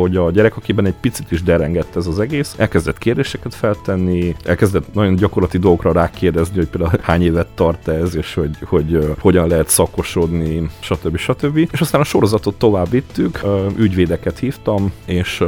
hogy 0.00 0.16
a 0.16 0.30
gyerek, 0.30 0.56
akiben 0.56 0.86
egy 0.86 0.94
picit 1.00 1.30
is 1.30 1.42
derengett 1.42 1.96
ez 1.96 2.06
az 2.06 2.20
egész, 2.20 2.54
elkezdett 2.58 2.98
kérdéseket 2.98 3.54
feltenni, 3.54 4.36
elkezdett 4.44 4.94
nagyon 4.94 5.14
gyakorlati 5.14 5.58
dolgokra 5.58 5.92
rákérdezni, 5.92 6.56
hogy 6.56 6.68
például 6.68 6.98
hány 7.02 7.22
évet 7.22 7.48
tart 7.54 7.88
ez, 7.88 8.16
és 8.16 8.34
hogy, 8.34 8.56
hogy 8.64 8.94
uh, 8.94 9.08
hogyan 9.18 9.48
lehet 9.48 9.68
szakosodni, 9.68 10.70
stb. 10.80 11.16
stb. 11.16 11.56
És 11.56 11.80
aztán 11.80 12.00
a 12.00 12.04
sorozatot 12.04 12.54
tovább 12.54 12.90
vittük, 12.90 13.40
ügyvédeket 13.76 14.38
hívtam, 14.38 14.92
és 15.04 15.44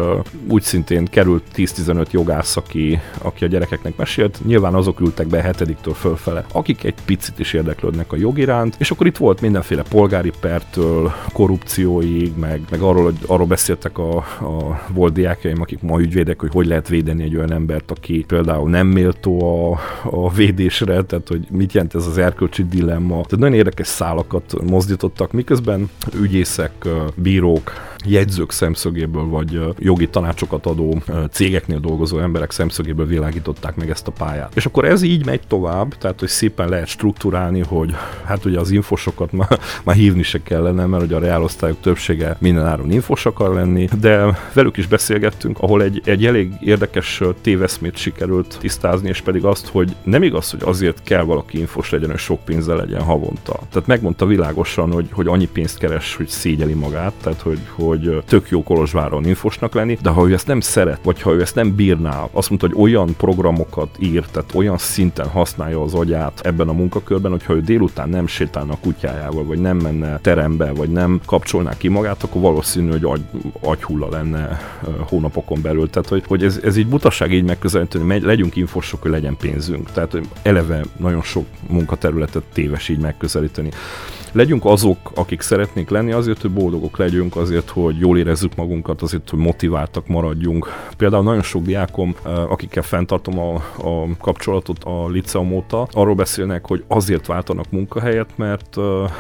úgy 0.49 0.63
szintén 0.63 1.05
került 1.05 1.43
10-15 1.57 2.11
jogász, 2.11 2.57
aki, 2.57 3.01
aki 3.23 3.45
a 3.45 3.49
gyerekeknek 3.49 3.97
mesélt. 3.97 4.41
Nyilván 4.45 4.75
azok 4.75 5.01
ültek 5.01 5.27
be 5.27 5.43
hetediktől 5.43 5.95
fölfele, 5.95 6.45
akik 6.53 6.85
egy 6.85 6.95
picit 7.05 7.39
is 7.39 7.53
érdeklődnek 7.53 8.13
a 8.13 8.17
jog 8.17 8.39
iránt, 8.39 8.75
és 8.79 8.91
akkor 8.91 9.07
itt 9.07 9.17
volt 9.17 9.41
mindenféle 9.41 9.83
polgári 9.83 10.33
pertől, 10.41 11.13
korrupcióig, 11.33 12.33
meg, 12.39 12.61
meg 12.71 12.81
arról, 12.81 13.05
hogy 13.05 13.19
arról 13.27 13.47
beszéltek 13.47 13.99
a, 13.99 14.25
a 14.41 14.81
volt 14.93 15.13
diákjaim, 15.13 15.61
akik 15.61 15.83
ma 15.83 16.01
ügyvédek, 16.01 16.41
hogy 16.41 16.53
hogy 16.53 16.67
lehet 16.67 16.89
védeni 16.89 17.23
egy 17.23 17.37
olyan 17.37 17.53
embert, 17.53 17.91
aki 17.91 18.25
például 18.27 18.71
nem 18.71 18.87
méltó 18.87 19.43
a, 19.73 19.79
a 20.03 20.33
védésre, 20.33 21.03
tehát 21.03 21.29
hogy 21.29 21.47
mit 21.51 21.73
jelent 21.73 21.95
ez 21.95 22.07
az 22.07 22.19
erkölcsi 22.19 22.65
dilemma. 22.65 23.15
Tehát 23.15 23.39
nagyon 23.39 23.55
érdekes 23.55 23.87
szálakat 23.87 24.63
mozdítottak, 24.63 25.33
miközben 25.33 25.91
ügyészek, 26.21 26.73
bírók, 27.15 27.73
jegyzők 28.07 28.51
szemszögéből, 28.51 29.25
vagy 29.25 29.61
jogi 29.79 30.09
tanácsokat 30.09 30.67
adó 30.67 31.03
cégeknél 31.31 31.79
dolgozó 31.79 32.19
emberek 32.19 32.51
szemszögéből 32.51 33.07
világították 33.07 33.77
meg 33.77 33.91
ezt 33.91 34.07
a 34.07 34.11
pályát. 34.11 34.53
És 34.55 34.67
akkor 34.67 34.85
ez 34.85 35.03
így 35.03 35.25
megy 35.25 35.41
tovább, 35.49 35.95
tehát 35.99 36.21
hogy 36.21 36.29
szépen 36.29 36.69
lehet 36.69 36.87
struktúrálni, 36.87 37.61
hogy 37.61 37.95
hát 38.25 38.45
ugye 38.45 38.59
az 38.59 38.71
infosokat 38.71 39.33
már, 39.33 39.59
már 39.85 39.97
hívni 39.97 40.23
se 40.23 40.43
kellene, 40.43 40.87
mert 40.87 41.03
ugye 41.03 41.17
a 41.17 41.19
reálosztályok 41.19 41.81
többsége 41.81 42.37
mindenáron 42.41 42.91
infos 42.91 43.27
akar 43.27 43.55
lenni, 43.55 43.89
de 44.01 44.39
velük 44.53 44.77
is 44.77 44.87
beszélgettünk, 44.87 45.59
ahol 45.61 45.83
egy, 45.83 46.03
egy 46.05 46.27
elég 46.27 46.53
érdekes 46.61 47.23
téveszmét 47.41 47.97
sikerült 47.97 48.57
tisztázni, 48.61 49.09
és 49.09 49.21
pedig 49.21 49.45
azt, 49.45 49.67
hogy 49.67 49.95
nem 50.03 50.23
igaz, 50.23 50.51
hogy 50.51 50.63
azért 50.65 51.03
kell 51.03 51.23
valaki 51.23 51.59
infos 51.59 51.91
legyen, 51.91 52.11
hogy 52.11 52.19
sok 52.19 52.45
pénze 52.45 52.75
legyen 52.75 53.03
havonta. 53.03 53.59
Tehát 53.71 53.87
megmondta 53.87 54.27
világosan, 54.27 54.93
hogy, 54.93 55.09
hogy 55.13 55.27
annyi 55.27 55.49
pénzt 55.53 55.79
keres, 55.79 56.17
hogy 56.17 56.29
szégyeli 56.29 56.75
magát, 56.75 57.13
tehát 57.23 57.41
hogy, 57.41 57.59
hogy 57.77 57.94
tök 58.27 58.49
jó 58.49 58.63
Kolozsváron 58.63 59.27
infosnak 59.27 59.75
lenni, 59.75 59.99
de 60.03 60.11
ha 60.11 60.29
ő 60.29 60.33
ezt 60.33 60.47
nem 60.47 60.61
szeret, 60.61 60.99
vagy 61.03 61.23
ha 61.23 61.33
ő 61.33 61.41
ezt 61.41 61.55
nem 61.55 61.75
bírná, 61.75 62.29
azt 62.33 62.49
mondta, 62.49 62.67
hogy 62.67 62.77
olyan 62.79 63.15
programokat 63.17 63.97
ír, 63.99 64.25
tehát 64.31 64.55
olyan 64.55 64.79
szinten 64.79 65.29
használja 65.29 65.83
az 65.83 65.95
agyát 65.95 66.41
ebben 66.43 66.69
a 66.69 66.73
munkakörben, 66.73 67.31
hogyha 67.31 67.55
ő 67.55 67.61
délután 67.61 68.09
nem 68.09 68.27
sétálna 68.27 68.73
a 68.73 68.79
kutyájával, 68.81 69.45
vagy 69.45 69.61
nem 69.61 69.77
menne 69.77 70.19
terembe, 70.19 70.73
vagy 70.73 70.89
nem 70.89 71.21
kapcsolná 71.27 71.77
ki 71.77 71.89
magát, 71.89 72.23
akkor 72.23 72.41
valószínű, 72.41 72.91
hogy 72.91 73.05
agy, 73.05 73.23
agyhulla 73.61 74.09
lenne 74.11 74.61
hónapokon 75.09 75.63
belül. 75.63 75.91
Tehát, 75.91 76.09
hogy, 76.09 76.23
hogy 76.27 76.45
ez, 76.45 76.61
ez 76.63 76.77
így 76.77 76.87
butaság 76.87 77.33
így 77.33 77.45
megközelíteni, 77.45 78.13
hogy 78.13 78.23
legyünk 78.23 78.57
infosok, 78.57 79.03
hogy 79.03 79.11
legyen 79.11 79.37
pénzünk. 79.37 79.91
Tehát, 79.93 80.13
hogy 80.13 80.29
eleve 80.43 80.85
nagyon 80.97 81.23
sok 81.23 81.45
munkaterületet 81.69 82.43
téves 82.53 82.89
így 82.89 82.99
megközelíteni 82.99 83.71
legyünk 84.35 84.65
azok, 84.65 85.13
akik 85.15 85.41
szeretnénk 85.41 85.91
lenni, 85.91 86.13
azért, 86.13 86.41
hogy 86.41 86.51
boldogok 86.51 86.97
legyünk, 86.97 87.37
azért, 87.37 87.71
hogy 87.71 87.99
jól 87.99 88.19
érezzük 88.19 88.55
magunkat, 88.55 89.03
azért, 89.03 89.31
hogy 89.31 89.39
motiváltak 89.39 90.07
maradjunk. 90.07 90.69
Például 90.97 91.23
nagyon 91.23 91.43
sok 91.43 91.63
diákom, 91.63 92.15
akikkel 92.49 92.83
fenntartom 92.83 93.39
a, 93.39 93.55
a 93.55 94.07
kapcsolatot 94.21 94.85
a 94.85 95.09
liceum 95.09 95.53
óta, 95.53 95.89
arról 95.91 96.15
beszélnek, 96.15 96.67
hogy 96.67 96.85
azért 96.89 97.27
váltanak 97.27 97.71
munkahelyet, 97.71 98.31
mert, 98.37 98.77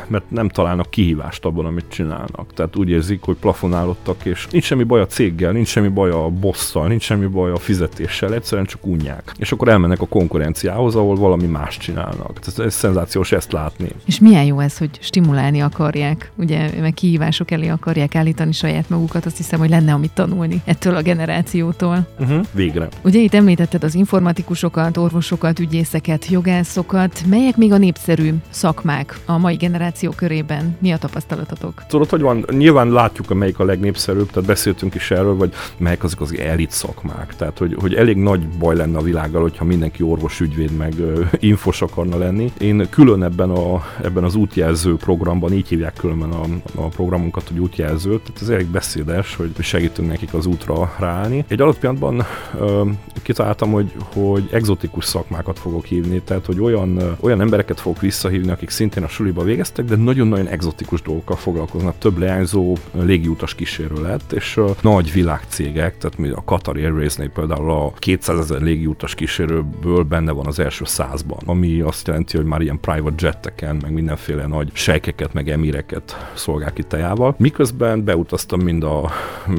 mert 0.07 0.31
nem 0.31 0.49
találnak 0.49 0.91
kihívást 0.91 1.45
abban, 1.45 1.67
amit 1.67 1.89
csinálnak. 1.89 2.53
Tehát 2.55 2.77
úgy 2.77 2.91
érzik, 2.91 3.23
hogy 3.23 3.37
plafonálódtak, 3.37 4.25
és 4.25 4.47
nincs 4.51 4.65
semmi 4.65 4.83
baj 4.83 5.01
a 5.01 5.07
céggel, 5.07 5.53
nincs 5.53 5.69
semmi 5.69 5.89
baj 5.89 6.11
a 6.11 6.29
bosszal, 6.29 6.87
nincs 6.87 7.03
semmi 7.03 7.27
baj 7.27 7.51
a 7.51 7.59
fizetéssel, 7.59 8.35
egyszerűen 8.35 8.67
csak 8.67 8.87
unják. 8.87 9.33
És 9.39 9.53
akkor 9.53 9.69
elmennek 9.69 10.01
a 10.01 10.07
konkurenciához, 10.07 10.95
ahol 10.95 11.17
valami 11.17 11.47
más 11.47 11.77
csinálnak. 11.77 12.39
Ez, 12.47 12.59
ez 12.59 12.75
szenzációs 12.75 13.33
ezt 13.33 13.53
látni. 13.53 13.89
És 14.07 14.21
milyen 14.21 14.45
jó 14.45 14.61
ez, 14.61 14.79
hogy 14.79 14.99
stimulálni 15.05 15.61
akarják, 15.61 16.33
ugye, 16.37 16.71
meg 16.81 16.95
kihívások 16.95 17.51
elé 17.51 17.69
akarják 17.69 18.15
állítani 18.15 18.53
saját 18.53 18.89
magukat, 18.89 19.27
azt 19.27 19.37
hiszem, 19.37 19.59
hogy 19.59 19.69
lenne 19.69 19.93
amit 19.93 20.13
tanulni 20.13 20.63
ettől 20.65 20.97
a 20.97 21.03
generációtól. 21.03 22.07
Uh-huh, 22.19 22.45
végre. 22.53 22.89
Ugye 23.03 23.21
itt 23.21 23.35
említetted 23.35 23.85
az 23.85 23.95
informatikusokat, 23.95 24.97
orvosokat, 24.97 25.59
ügyészeket, 25.59 26.29
jogászokat, 26.29 27.23
melyek 27.27 27.57
még 27.57 27.73
a 27.73 27.77
népszerű 27.79 28.35
szakmák 28.51 29.19
a 29.27 29.39
mai 29.39 29.55
generáció 29.55 30.11
körében? 30.11 30.77
Mi 30.81 30.93
a 30.93 30.97
tapasztalatotok? 30.97 31.83
Tudod, 31.89 32.09
hogy 32.09 32.21
van, 32.21 32.45
nyilván 32.51 32.91
látjuk, 32.91 33.27
hogy 33.27 33.37
melyik 33.37 33.59
a 33.59 33.65
legnépszerűbb, 33.65 34.31
tehát 34.31 34.49
beszéltünk 34.49 34.95
is 34.95 35.11
erről, 35.11 35.37
vagy 35.37 35.53
melyek 35.77 36.05
azok 36.05 36.21
az 36.21 36.39
elit 36.39 36.71
szakmák. 36.71 37.37
Tehát, 37.37 37.59
hogy, 37.59 37.77
hogy 37.81 37.95
elég 37.95 38.17
nagy 38.17 38.49
baj 38.49 38.77
lenne 38.77 38.99
a 38.99 39.03
világgal, 39.03 39.43
hogyha 39.43 39.65
mindenki 39.65 40.03
orvos, 40.03 40.41
ügyvéd, 40.41 40.77
meg 40.77 40.93
uh, 40.99 41.27
infos 41.39 41.83
akarna 41.83 42.19
lenni. 42.19 42.53
Én 42.59 42.87
külön 42.91 43.23
ebben, 43.23 43.51
a, 43.51 43.85
ebben 44.03 44.25
az 44.25 44.35
útjelző 44.35 44.94
programban, 44.97 45.53
így 45.53 45.69
hívják 45.69 45.93
különben 45.93 46.31
a, 46.31 46.45
a 46.75 46.89
programunkat, 46.89 47.49
hogy 47.49 47.59
útjelző, 47.59 48.09
tehát 48.09 48.43
ez 48.43 48.49
elég 48.49 48.67
beszédes, 48.67 49.37
hogy 49.37 49.51
segítünk 49.61 50.09
nekik 50.09 50.35
az 50.35 50.47
útra 50.47 50.95
ráállni. 50.99 51.45
Egy 51.49 51.61
adott 51.61 51.79
pillanatban 51.79 52.25
ö, 52.59 52.91
kitaláltam, 53.23 53.71
hogy, 53.73 53.93
hogy 54.13 54.49
exotikus 54.53 55.05
szakmákat 55.05 55.59
fogok 55.59 55.85
hívni, 55.85 56.21
tehát 56.21 56.47
hogy 56.47 56.61
olyan, 56.61 57.17
olyan 57.21 57.41
embereket 57.41 57.81
fogok 57.81 58.01
visszahívni, 58.01 58.51
akik 58.51 58.71
szintén 58.71 59.03
a 59.03 59.09
suliba 59.09 59.43
végeztek, 59.43 59.85
de 59.85 59.97
nagyon-nagyon 59.97 60.47
exotikus 60.47 61.03
dolgokkal 61.03 61.37
foglalkoznak. 61.37 61.99
Több 61.99 62.19
leányzó 62.19 62.77
légiutas 62.93 63.55
kísérő 63.55 64.03
lett, 64.03 64.33
és 64.33 64.57
ö, 64.57 64.71
nagy 64.81 65.13
világcégek, 65.13 65.99
tehát 65.99 66.19
mi 66.19 66.29
a 66.29 66.43
Qatar 66.45 66.77
Airways-nél 66.77 67.31
például 67.31 67.71
a 67.71 67.93
200 67.99 68.39
ezer 68.39 68.61
légiutas 68.61 69.15
kísérőből 69.15 70.03
benne 70.03 70.33
van 70.33 70.47
az 70.47 70.59
első 70.59 70.85
százban, 70.85 71.39
ami 71.47 71.81
azt 71.81 72.07
jelenti, 72.07 72.37
hogy 72.37 72.47
már 72.47 72.61
ilyen 72.61 72.81
private 72.81 73.27
jeteken, 73.27 73.77
meg 73.83 73.93
mindenféle 73.93 74.47
nagy 74.47 74.71
sejkeket, 74.77 75.33
meg 75.33 75.49
emireket 75.49 76.31
szolgál 76.35 76.73
ki 76.73 76.83
tejával. 76.83 77.35
Miközben 77.39 78.05
beutaztam 78.05 78.61
mind, 78.61 78.85
a, 78.85 79.11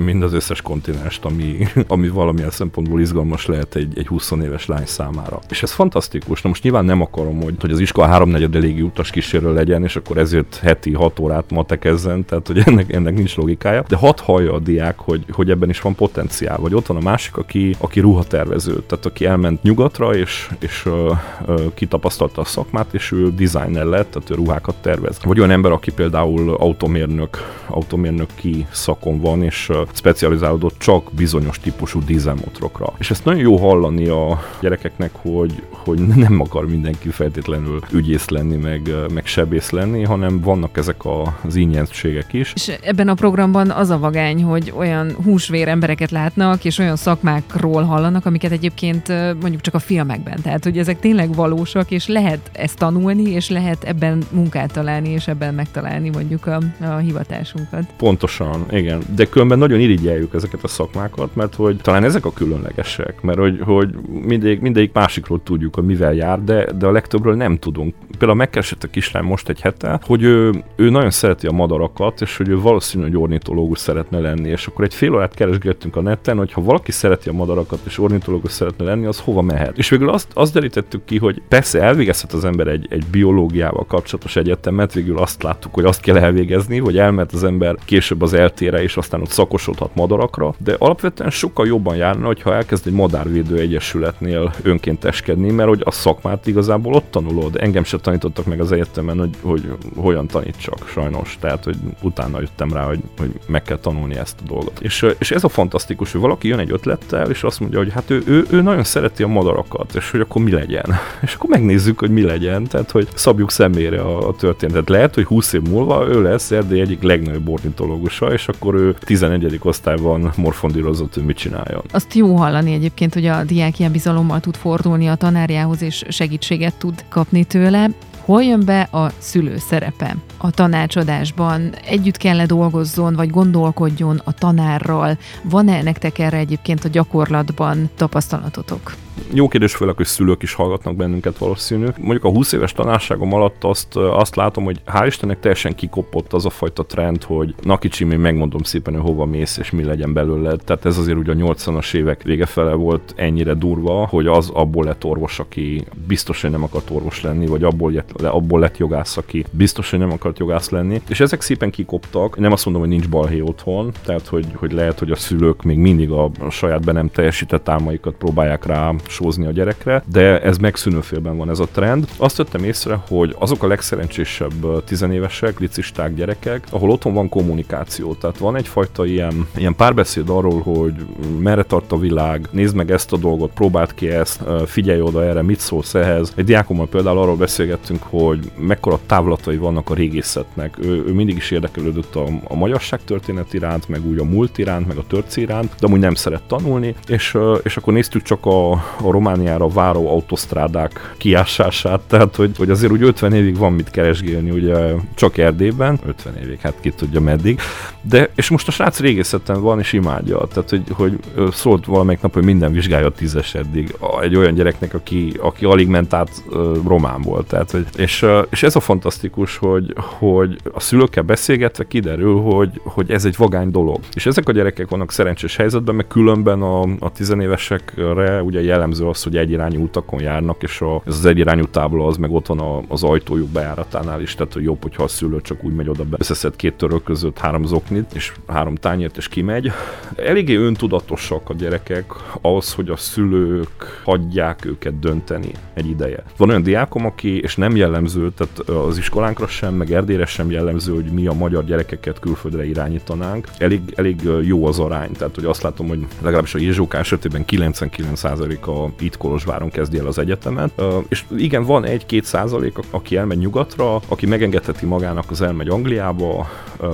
mind 0.04 0.24
az 0.24 0.34
összes 0.34 0.62
kontinenst, 0.62 1.26
ami, 1.26 1.68
ami 1.88 2.08
valamilyen 2.08 2.50
szempontból 2.50 3.02
izgalmas 3.02 3.46
lehet 3.46 3.76
egy, 3.76 3.98
egy 3.98 4.08
20 4.08 4.32
éves 4.32 4.66
lány 4.66 4.86
számára. 4.86 5.40
És 5.50 5.64
ez 5.64 5.72
fantasztikus. 5.72 6.42
Na 6.42 6.50
most 6.50 6.64
nyilván 6.64 6.86
nem 6.86 7.02
akarom, 7.02 7.42
hogy, 7.42 7.56
hogy 7.60 7.72
az 7.72 7.80
iskola 7.80 8.08
háromnegyed 8.08 8.56
légi 8.56 8.82
utas 8.82 9.10
kísérő 9.10 9.54
legyen, 9.54 9.84
és 9.84 9.96
akkor 9.96 10.18
ezért 10.18 10.56
heti 10.56 10.94
hat 10.94 11.20
órát 11.20 11.52
matekezzen, 11.52 12.26
tehát 12.26 12.48
hogy 12.48 12.62
ennek, 12.66 12.94
ennek 12.94 13.16
nincs 13.16 13.36
logikája. 13.36 13.84
De 13.88 13.96
hat 13.96 14.20
hallja 14.20 14.54
a 14.54 14.60
diák, 14.60 15.00
hogy, 15.00 15.26
hogy 15.32 15.50
ebben 15.50 15.70
is 15.70 15.82
van 15.82 15.96
potenciál. 15.96 16.58
Vagy 16.58 16.74
ott 16.74 16.86
van 16.86 16.98
a 16.98 17.02
másik, 17.02 17.38
aki, 17.38 17.76
aki 17.80 18.00
ruhatervező, 18.00 18.84
tehát 18.88 19.06
aki 19.06 19.26
elment 19.26 19.64
nyugatra, 19.64 20.16
és, 20.16 20.50
és 20.60 20.86
uh, 20.86 21.18
uh, 21.48 21.74
kitapasztalta 21.74 22.42
a 22.42 22.46
szakmát, 22.46 22.94
és 22.94 23.12
ő 23.12 23.32
designer 23.32 23.86
lett, 23.86 24.12
tehát 24.12 24.30
ő 24.30 24.34
ruhákat 24.34 24.76
tervez 24.82 25.05
tervez. 25.06 25.24
Vagy 25.24 25.40
olyan 25.40 25.52
ember, 25.52 25.72
aki 25.72 25.92
például 25.92 26.54
automérnök, 26.54 27.64
automérnöki 27.68 28.66
szakon 28.72 29.20
van, 29.20 29.44
és 29.44 29.72
specializálódott 29.94 30.76
csak 30.78 31.10
bizonyos 31.12 31.60
típusú 31.60 32.00
dízelmotorokra. 32.06 32.94
És 32.98 33.12
ezt 33.12 33.26
nagyon 33.26 33.42
jó 33.42 33.58
hallani 33.58 34.08
a 34.08 34.42
gyerekeknek, 34.62 35.12
hogy, 35.14 35.64
hogy 35.70 36.00
nem 36.26 36.40
akar 36.40 36.68
mindenki 36.68 37.10
feltétlenül 37.10 37.80
ügyész 37.92 38.30
lenni, 38.30 38.56
meg, 38.56 38.94
meg 39.14 39.26
sebész 39.26 39.70
lenni, 39.70 40.04
hanem 40.04 40.42
vannak 40.42 40.78
ezek 40.78 41.02
az 41.44 41.56
ingyenségek 41.56 42.34
is. 42.34 42.52
És 42.56 42.68
ebben 42.82 43.08
a 43.08 43.14
programban 43.14 43.70
az 43.70 43.90
a 43.90 44.00
vagány, 44.00 44.44
hogy 44.44 44.74
olyan 44.78 45.12
húsvér 45.24 45.68
embereket 45.68 46.12
látnak, 46.12 46.66
és 46.66 46.78
olyan 46.78 46.96
szakmákról 46.96 47.84
hallanak, 47.84 48.26
amiket 48.26 48.52
egyébként 48.52 49.08
mondjuk 49.42 49.62
csak 49.62 49.74
a 49.74 49.80
filmekben. 49.80 50.42
Tehát, 50.42 50.64
hogy 50.64 50.78
ezek 50.78 51.00
tényleg 51.00 51.36
valósak, 51.36 51.92
és 51.92 52.08
lehet 52.08 52.50
ezt 52.52 52.78
tanulni, 52.78 53.30
és 53.30 53.50
lehet 53.50 53.84
ebben 53.84 54.24
munkát 54.32 54.74
találni, 54.74 54.95
és 55.04 55.28
ebben 55.28 55.54
megtalálni 55.54 56.10
mondjuk 56.10 56.46
a, 56.46 56.60
a 56.82 56.98
hivatásunkat. 56.98 57.86
Pontosan, 57.98 58.66
igen. 58.70 59.02
De 59.16 59.26
különben 59.26 59.58
nagyon 59.58 59.80
irigyeljük 59.80 60.34
ezeket 60.34 60.64
a 60.64 60.68
szakmákat, 60.68 61.36
mert 61.36 61.56
hogy 61.56 61.78
talán 61.78 62.04
ezek 62.04 62.26
a 62.26 62.34
különlegesek, 62.34 63.22
mert 63.22 63.38
hogy, 63.38 63.60
hogy 63.64 63.96
mindig, 64.08 64.60
mindegyik 64.60 64.94
másikról 64.94 65.44
tudjuk, 65.44 65.76
hogy 65.76 65.86
mivel 65.86 66.14
jár, 66.14 66.44
de, 66.44 66.72
de 66.72 66.86
a 66.86 66.92
legtöbbről 66.92 67.36
nem 67.36 67.58
tudunk. 67.58 67.94
Például 68.18 68.40
megkeresett 68.40 68.84
a 68.84 68.88
kislány 68.88 69.24
most 69.24 69.50
egy 69.50 69.62
hete, 69.62 70.00
hogy 70.04 70.24
ő, 70.24 70.64
ő 70.76 70.90
nagyon 70.90 71.12
szereti 71.12 71.48
a 71.48 71.52
madarakat, 71.52 72.22
és 72.22 72.38
hogy 72.38 72.50
ő 72.50 72.60
valószínűleg 72.60 73.18
ornitológus 73.18 73.80
szeretne 73.80 74.20
lenni, 74.20 74.50
és 74.50 74.68
akkor 74.68 74.86
egy 74.86 74.94
fél 74.94 75.14
órát 75.14 75.34
keresgettünk 75.34 75.96
a 75.96 76.02
neten, 76.02 76.38
hogy 76.38 76.52
ha 76.52 76.62
valaki 76.62 76.92
szereti 76.92 77.30
a 77.30 77.34
madarakat, 77.34 77.80
és 77.84 78.00
ornitológus 78.00 78.52
szeretne 78.52 78.86
lenni, 78.86 79.06
az 79.06 79.20
hova 79.20 79.42
mehet. 79.42 79.78
És 79.78 79.90
végül 79.90 80.10
azt, 80.10 80.28
azt 80.34 80.54
derítettük 80.54 81.06
ki, 81.06 81.18
hogy 81.18 81.42
persze 81.48 81.82
elvégezhet 81.82 82.34
az 82.34 82.46
ember 82.46 82.68
egy, 82.68 82.88
egy 82.90 83.06
biológiával 83.12 83.86
kapcsolatos 83.86 84.36
egyetemet, 84.36 84.85
végül 84.94 85.18
azt 85.18 85.44
láttuk, 85.44 85.74
hogy 85.74 85.86
azt 85.86 86.02
kell 86.02 86.18
elvégezni, 86.18 86.80
hogy 86.80 86.98
elment 86.98 87.32
az 87.32 87.44
ember 87.44 87.76
később 87.86 88.22
az 88.22 88.34
eltére, 88.34 88.84
és 88.84 88.98
aztán 88.98 89.22
ott 89.22 89.30
szakosodhat 89.30 89.96
madarakra, 89.96 90.54
de 90.58 90.76
alapvetően 90.78 91.30
sokkal 91.30 91.68
jobban 91.68 91.96
járna, 91.96 92.26
hogyha 92.26 92.56
elkezd 92.56 92.88
egy 92.88 92.94
madárvédő 92.94 93.58
egyesületnél 93.58 94.54
önkénteskedni, 94.64 95.52
mert 95.52 95.70
hogy 95.70 95.82
a 95.84 95.92
szakmát 95.92 96.48
igazából 96.48 96.94
ott 96.94 97.12
tanulod. 97.12 97.56
Engem 97.60 97.84
se 97.84 97.98
tanítottak 97.98 98.46
meg 98.46 98.60
az 98.60 98.72
egyetemen, 98.72 99.18
hogy, 99.20 99.36
hogy 99.42 99.72
hogyan 99.96 100.28
tanítsak, 100.28 100.88
sajnos. 100.88 101.38
Tehát, 101.40 101.64
hogy 101.64 101.76
utána 102.02 102.40
jöttem 102.40 102.74
rá, 102.74 102.84
hogy, 102.84 103.00
hogy 103.18 103.32
meg 103.48 103.62
kell 103.62 103.78
tanulni 103.78 104.16
ezt 104.16 104.40
a 104.44 104.48
dolgot. 104.48 104.80
És, 104.80 105.06
és 105.18 105.32
ez 105.32 105.44
a 105.44 105.50
fantasztikus, 105.50 106.12
hogy 106.12 106.22
valaki 106.22 106.48
jön 106.48 106.60
egy 106.60 106.72
ötlettel, 106.72 107.30
és 107.30 107.44
azt 107.44 107.60
mondja, 107.60 107.80
hogy 107.80 107.92
hát 107.92 108.10
ő, 108.10 108.24
ő, 108.26 108.46
ő 108.50 108.62
nagyon 108.62 108.84
szereti 108.84 109.24
a 109.24 109.28
madarakat, 109.28 109.96
és 109.96 110.12
hogy 110.12 110.20
akkor 110.20 110.44
mi 110.44 110.52
legyen. 110.52 110.86
És 111.26 111.34
akkor 111.34 111.50
megnézzük, 111.50 112.00
hogy 112.00 112.10
mi 112.10 112.22
legyen, 112.22 112.64
tehát 112.68 112.92
hogy 112.92 113.08
szabjuk 113.16 113.52
szemére 113.52 114.02
a, 114.02 114.28
a 114.28 114.36
történetet. 114.76 114.90
Lehet, 114.90 115.16
hogy 115.16 115.24
20 115.24 115.54
év 115.54 115.62
múlva 115.62 116.08
ő 116.08 116.22
lesz 116.22 116.52
Erdély 116.52 116.82
egyik 116.82 117.02
legnagyobb 117.02 117.50
ornitológusa, 117.50 118.34
és 118.34 118.48
akkor 118.48 118.76
ő 118.76 118.96
11. 119.00 119.60
osztályban 119.64 120.32
morfondírozott, 120.36 121.14
hogy 121.14 121.26
mit 121.26 121.38
csináljon. 121.38 121.82
Azt 121.92 122.14
jó 122.14 122.36
hallani 122.36 122.74
egyébként, 122.74 123.14
hogy 123.14 123.26
a 123.26 123.44
diák 123.44 123.80
ilyen 123.80 123.92
bizalommal 123.92 124.40
tud 124.40 124.56
fordulni 124.56 125.08
a 125.08 125.16
tanárjához, 125.16 125.82
és 125.82 126.04
segítséget 126.10 126.76
tud 126.76 127.06
kapni 127.10 127.44
tőle. 127.44 127.90
Hol 128.20 128.44
jön 128.44 128.66
be 128.66 128.82
a 128.82 129.12
szülő 129.18 129.58
szerepe 129.58 130.16
a 130.38 130.52
tanácsadásban? 130.52 131.74
Együtt 131.86 132.18
kell 132.18 132.46
dolgozzon, 132.46 133.16
vagy 133.16 133.30
gondolkodjon 133.30 134.22
a 134.24 134.32
tanárral? 134.32 135.18
Van-e 135.44 135.82
nektek 135.82 136.20
erre 136.20 136.38
egyébként 136.38 136.84
a 136.84 136.90
gyakorlatban 136.90 137.90
tapasztalatotok? 137.96 139.05
Jó 139.34 139.48
kérdés, 139.48 139.76
főleg, 139.76 139.96
hogy 139.96 140.06
szülők 140.06 140.44
is 140.44 140.54
hallgatnak 140.54 140.96
bennünket 140.96 141.38
valószínű. 141.38 141.86
Mondjuk 141.98 142.24
a 142.24 142.30
20 142.30 142.52
éves 142.52 142.72
tanárságom 142.72 143.34
alatt 143.34 143.64
azt, 143.64 143.96
azt 143.96 144.36
látom, 144.36 144.64
hogy 144.64 144.82
hál' 144.88 145.04
Istennek 145.06 145.40
teljesen 145.40 145.76
kikopott 145.76 146.34
az 146.34 146.46
a 146.46 146.50
fajta 146.50 146.84
trend, 146.84 147.24
hogy 147.24 147.56
na 147.62 147.78
kicsim, 147.78 148.12
én 148.12 148.20
megmondom 148.20 148.64
szépen, 148.64 148.94
hogy 148.94 149.04
hova 149.04 149.26
mész 149.26 149.58
és 149.58 149.72
mi 149.72 149.84
legyen 149.84 150.14
belőle. 150.14 150.56
Tehát 150.56 150.86
ez 150.86 150.98
azért 150.98 151.18
ugye 151.18 151.32
a 151.32 151.36
80-as 151.36 151.94
évek 151.94 152.24
vége 152.24 152.46
fele 152.46 152.74
volt 152.74 153.14
ennyire 153.16 153.54
durva, 153.54 154.08
hogy 154.08 154.28
az 154.28 154.50
abból 154.50 154.86
lett 154.86 155.04
orvos, 155.04 155.40
aki 155.40 155.86
biztos, 156.08 156.42
hogy 156.42 156.52
nem 156.52 156.64
akart 156.64 156.90
orvos 156.90 157.22
lenni, 157.22 157.46
vagy 157.46 157.64
abból 157.64 157.92
lett, 157.92 158.22
abból 158.22 158.60
lett 158.60 158.78
jogász, 158.78 159.18
aki 159.18 159.46
biztos, 159.52 159.90
hogy 159.90 160.00
nem 160.00 160.12
akart 160.12 160.40
jogász 160.40 160.70
lenni. 160.70 161.02
És 161.08 161.20
ezek 161.20 161.42
szépen 161.42 161.70
kikoptak. 161.70 162.38
Nem 162.38 162.52
azt 162.52 162.66
mondom, 162.66 162.84
hogy 162.84 162.92
nincs 162.92 163.10
balhé 163.10 163.40
otthon, 163.40 163.92
tehát 164.06 164.28
hogy, 164.28 164.46
hogy 164.54 164.72
lehet, 164.72 165.00
hogy 165.00 165.12
a 165.12 165.16
szülők 165.16 165.64
még 165.64 165.78
mindig 165.78 166.12
a, 166.12 166.32
saját 166.50 166.84
be 166.84 166.92
nem 166.92 167.10
teljesített 167.10 167.70
álmaikat 167.70 168.16
próbálják 168.16 168.66
rá 168.66 168.94
sózni 169.10 169.46
a 169.46 169.52
gyerekre, 169.52 170.04
de 170.12 170.42
ez 170.42 170.58
megszűnőfélben 170.58 171.38
van 171.38 171.50
ez 171.50 171.60
a 171.60 171.68
trend. 171.72 172.08
Azt 172.18 172.38
vettem 172.38 172.64
észre, 172.64 173.00
hogy 173.08 173.36
azok 173.40 173.64
a 173.64 173.68
legszerencsésebb 173.68 174.84
tizenévesek, 174.84 175.60
licisták 175.60 176.16
gyerekek, 176.16 176.64
ahol 176.70 176.90
otthon 176.90 177.14
van 177.14 177.30
kommunikáció, 177.30 178.14
tehát 178.14 178.38
van 178.38 178.56
egyfajta 178.56 179.06
ilyen, 179.06 179.48
ilyen 179.56 179.76
párbeszéd 179.76 180.30
arról, 180.30 180.62
hogy 180.62 180.94
merre 181.40 181.64
tart 181.64 181.92
a 181.92 181.98
világ, 181.98 182.48
nézd 182.52 182.76
meg 182.76 182.92
ezt 182.92 183.14
a 183.14 183.18
dolgot, 183.18 183.52
próbáld 183.54 183.94
ki 183.94 184.10
ezt, 184.10 184.44
figyelj 184.66 185.02
oda 185.02 185.24
erre, 185.24 185.42
mit 185.42 185.60
szólsz 185.60 185.94
ehhez. 185.94 186.34
Egy 186.36 186.46
diákommal 186.46 186.88
például 186.88 187.18
arról 187.18 187.36
beszélgettünk, 187.36 188.04
hogy 188.04 188.52
mekkora 188.58 189.00
távlatai 189.06 189.58
vannak 189.58 189.90
a 189.90 189.94
régészetnek. 189.94 190.78
Ő, 190.82 191.04
ő 191.08 191.14
mindig 191.14 191.36
is 191.36 191.52
érdeklődött 191.52 192.16
a, 192.16 192.26
a 192.44 192.56
magyarság 192.56 193.04
történet 193.04 193.54
iránt, 193.54 193.90
meg 193.90 194.06
úgy 194.06 194.20
a 194.20 194.24
múlt 194.24 194.58
iránt, 194.58 194.88
meg 194.88 194.98
a 194.98 195.04
törci 195.08 195.42
iránt, 195.42 195.76
de 195.80 195.86
amúgy 195.86 196.00
nem 196.00 196.14
szeret 196.14 196.44
tanulni, 196.48 196.96
és, 197.08 197.38
és 197.64 197.78
akkor 197.78 197.94
néztük 197.94 198.22
csak 198.22 198.46
a, 198.46 198.84
a 199.02 199.12
Romániára 199.12 199.68
váró 199.68 200.10
autosztrádák 200.10 201.14
kiásását, 201.18 202.00
tehát 202.08 202.36
hogy, 202.36 202.58
hogy 202.58 202.70
azért 202.70 202.92
úgy 202.92 203.02
50 203.02 203.34
évig 203.34 203.58
van 203.58 203.74
mit 203.74 203.90
keresgélni, 203.90 204.50
ugye 204.50 204.94
csak 205.16 205.38
Erdélyben, 205.38 206.00
50 206.06 206.38
évig, 206.38 206.60
hát 206.60 206.74
ki 206.82 206.90
tudja 206.90 207.20
meddig, 207.20 207.60
de 208.02 208.30
és 208.36 208.50
most 208.50 208.68
a 208.68 208.72
srác 208.72 209.00
régészeten 209.00 209.62
van 209.62 209.80
és 209.80 209.94
imádja, 209.94 210.48
tehát 210.54 210.70
hogy, 210.70 210.84
hogy 210.92 211.20
szólt 211.52 211.86
valamelyik 211.86 212.22
nap, 212.22 212.34
hogy 212.34 212.44
minden 212.44 212.72
vizsgálja 212.72 213.10
tízes 213.10 213.56
eddig 213.56 213.96
egy 214.22 214.36
olyan 214.36 214.54
gyereknek, 214.54 214.94
aki, 214.94 215.34
aki 215.40 215.66
alig 215.66 215.88
ment 215.88 216.14
át 216.14 216.44
románból, 216.88 217.46
tehát 217.46 217.72
hogy, 217.72 217.86
és, 217.96 218.26
és 218.50 218.64
ez 218.64 218.76
a 218.76 218.80
fantasztikus, 218.80 219.58
hogy, 219.58 219.94
hogy 219.96 220.58
a 220.74 220.80
szülőkkel 220.80 221.24
beszélgetve 221.24 221.88
kiderül, 221.88 222.42
hogy, 222.42 222.82
hogy 222.84 223.12
ez 223.12 223.26
egy 223.26 223.36
vagány 223.38 223.72
dolog. 223.72 224.00
És 224.14 224.26
ezek 224.26 224.50
a 224.50 224.52
gyerekek 224.52 224.90
vannak 224.90 225.12
szerencsés 225.12 225.56
helyzetben, 225.56 225.96
meg 225.96 226.08
különben 226.08 226.62
a, 226.62 226.82
a 227.00 227.12
tizenévesekre 227.12 228.42
ugye 228.42 228.62
jellemző 228.86 229.08
az, 229.08 229.24
hogy 229.24 229.38
egyirányú 229.38 229.84
utakon 229.84 230.22
járnak, 230.22 230.64
és 230.64 230.82
a, 230.82 231.02
ez 231.06 231.18
az 231.18 231.26
egyirányú 231.26 231.66
tábla 231.66 232.06
az 232.08 232.18
meg 232.18 232.32
ott 232.32 232.48
van 232.48 232.60
a, 232.60 232.82
az 232.88 233.04
ajtójuk 233.04 233.50
bejáratánál 233.50 234.22
is, 234.22 234.36
tehát 234.36 234.54
hogy 234.54 234.64
jobb, 234.64 234.82
hogyha 234.82 235.04
a 235.04 235.08
szülő 235.08 235.42
csak 235.42 235.64
úgy 235.64 235.74
megy 235.74 235.90
oda 235.90 236.04
be, 236.04 236.18
összeszed 236.20 236.56
két 236.56 236.74
török 236.74 237.04
között 237.04 237.38
három 237.38 237.66
zoknit, 237.66 238.14
és 238.14 238.34
három 238.48 238.76
tányért, 238.76 239.18
és 239.18 239.28
kimegy. 239.28 239.72
Eléggé 240.16 240.56
öntudatosak 240.56 241.50
a 241.50 241.54
gyerekek 241.54 242.06
ahhoz, 242.42 242.74
hogy 242.74 242.90
a 242.90 242.96
szülők 242.96 244.02
hagyják 244.04 244.66
őket 244.66 245.00
dönteni 245.00 245.52
egy 245.74 245.90
ideje. 245.90 246.24
Van 246.38 246.50
olyan 246.50 246.64
diákom, 246.64 247.06
aki, 247.06 247.40
és 247.42 247.56
nem 247.56 247.76
jellemző, 247.76 248.32
tehát 248.32 248.60
az 248.60 248.98
iskolánkra 248.98 249.48
sem, 249.48 249.74
meg 249.74 249.92
Erdélyre 249.92 250.26
sem 250.26 250.52
jellemző, 250.52 250.94
hogy 250.94 251.12
mi 251.12 251.28
a 251.28 251.34
magyar 251.34 251.66
gyerekeket 251.66 252.20
külföldre 252.20 252.66
irányítanánk. 252.66 253.48
Elég, 253.58 253.82
elég 253.96 254.22
jó 254.42 254.66
az 254.66 254.80
arány, 254.80 255.12
tehát 255.12 255.36
hogy 255.36 255.46
azt 255.46 255.62
látom, 255.62 255.88
hogy 255.88 256.06
legalábbis 256.22 256.56
a 256.56 256.58
Jézsóká 256.58 257.00
esetében 257.00 257.46
99%-a 257.48 258.75
itt 259.00 259.18
Kolozsváron 259.18 259.70
kezdi 259.70 259.98
el 259.98 260.08
az 260.08 260.18
egyetemet. 260.18 260.82
És 261.08 261.24
igen, 261.38 261.64
van 261.64 261.86
egy-két 261.86 262.26
százalék, 262.26 262.78
aki 262.90 263.18
elmegy 263.18 263.38
nyugatra, 263.38 264.02
aki 264.08 264.26
megengedheti 264.26 264.86
magának 264.86 265.32
az 265.32 265.42
elmegy 265.42 265.68
Angliába, 265.68 266.48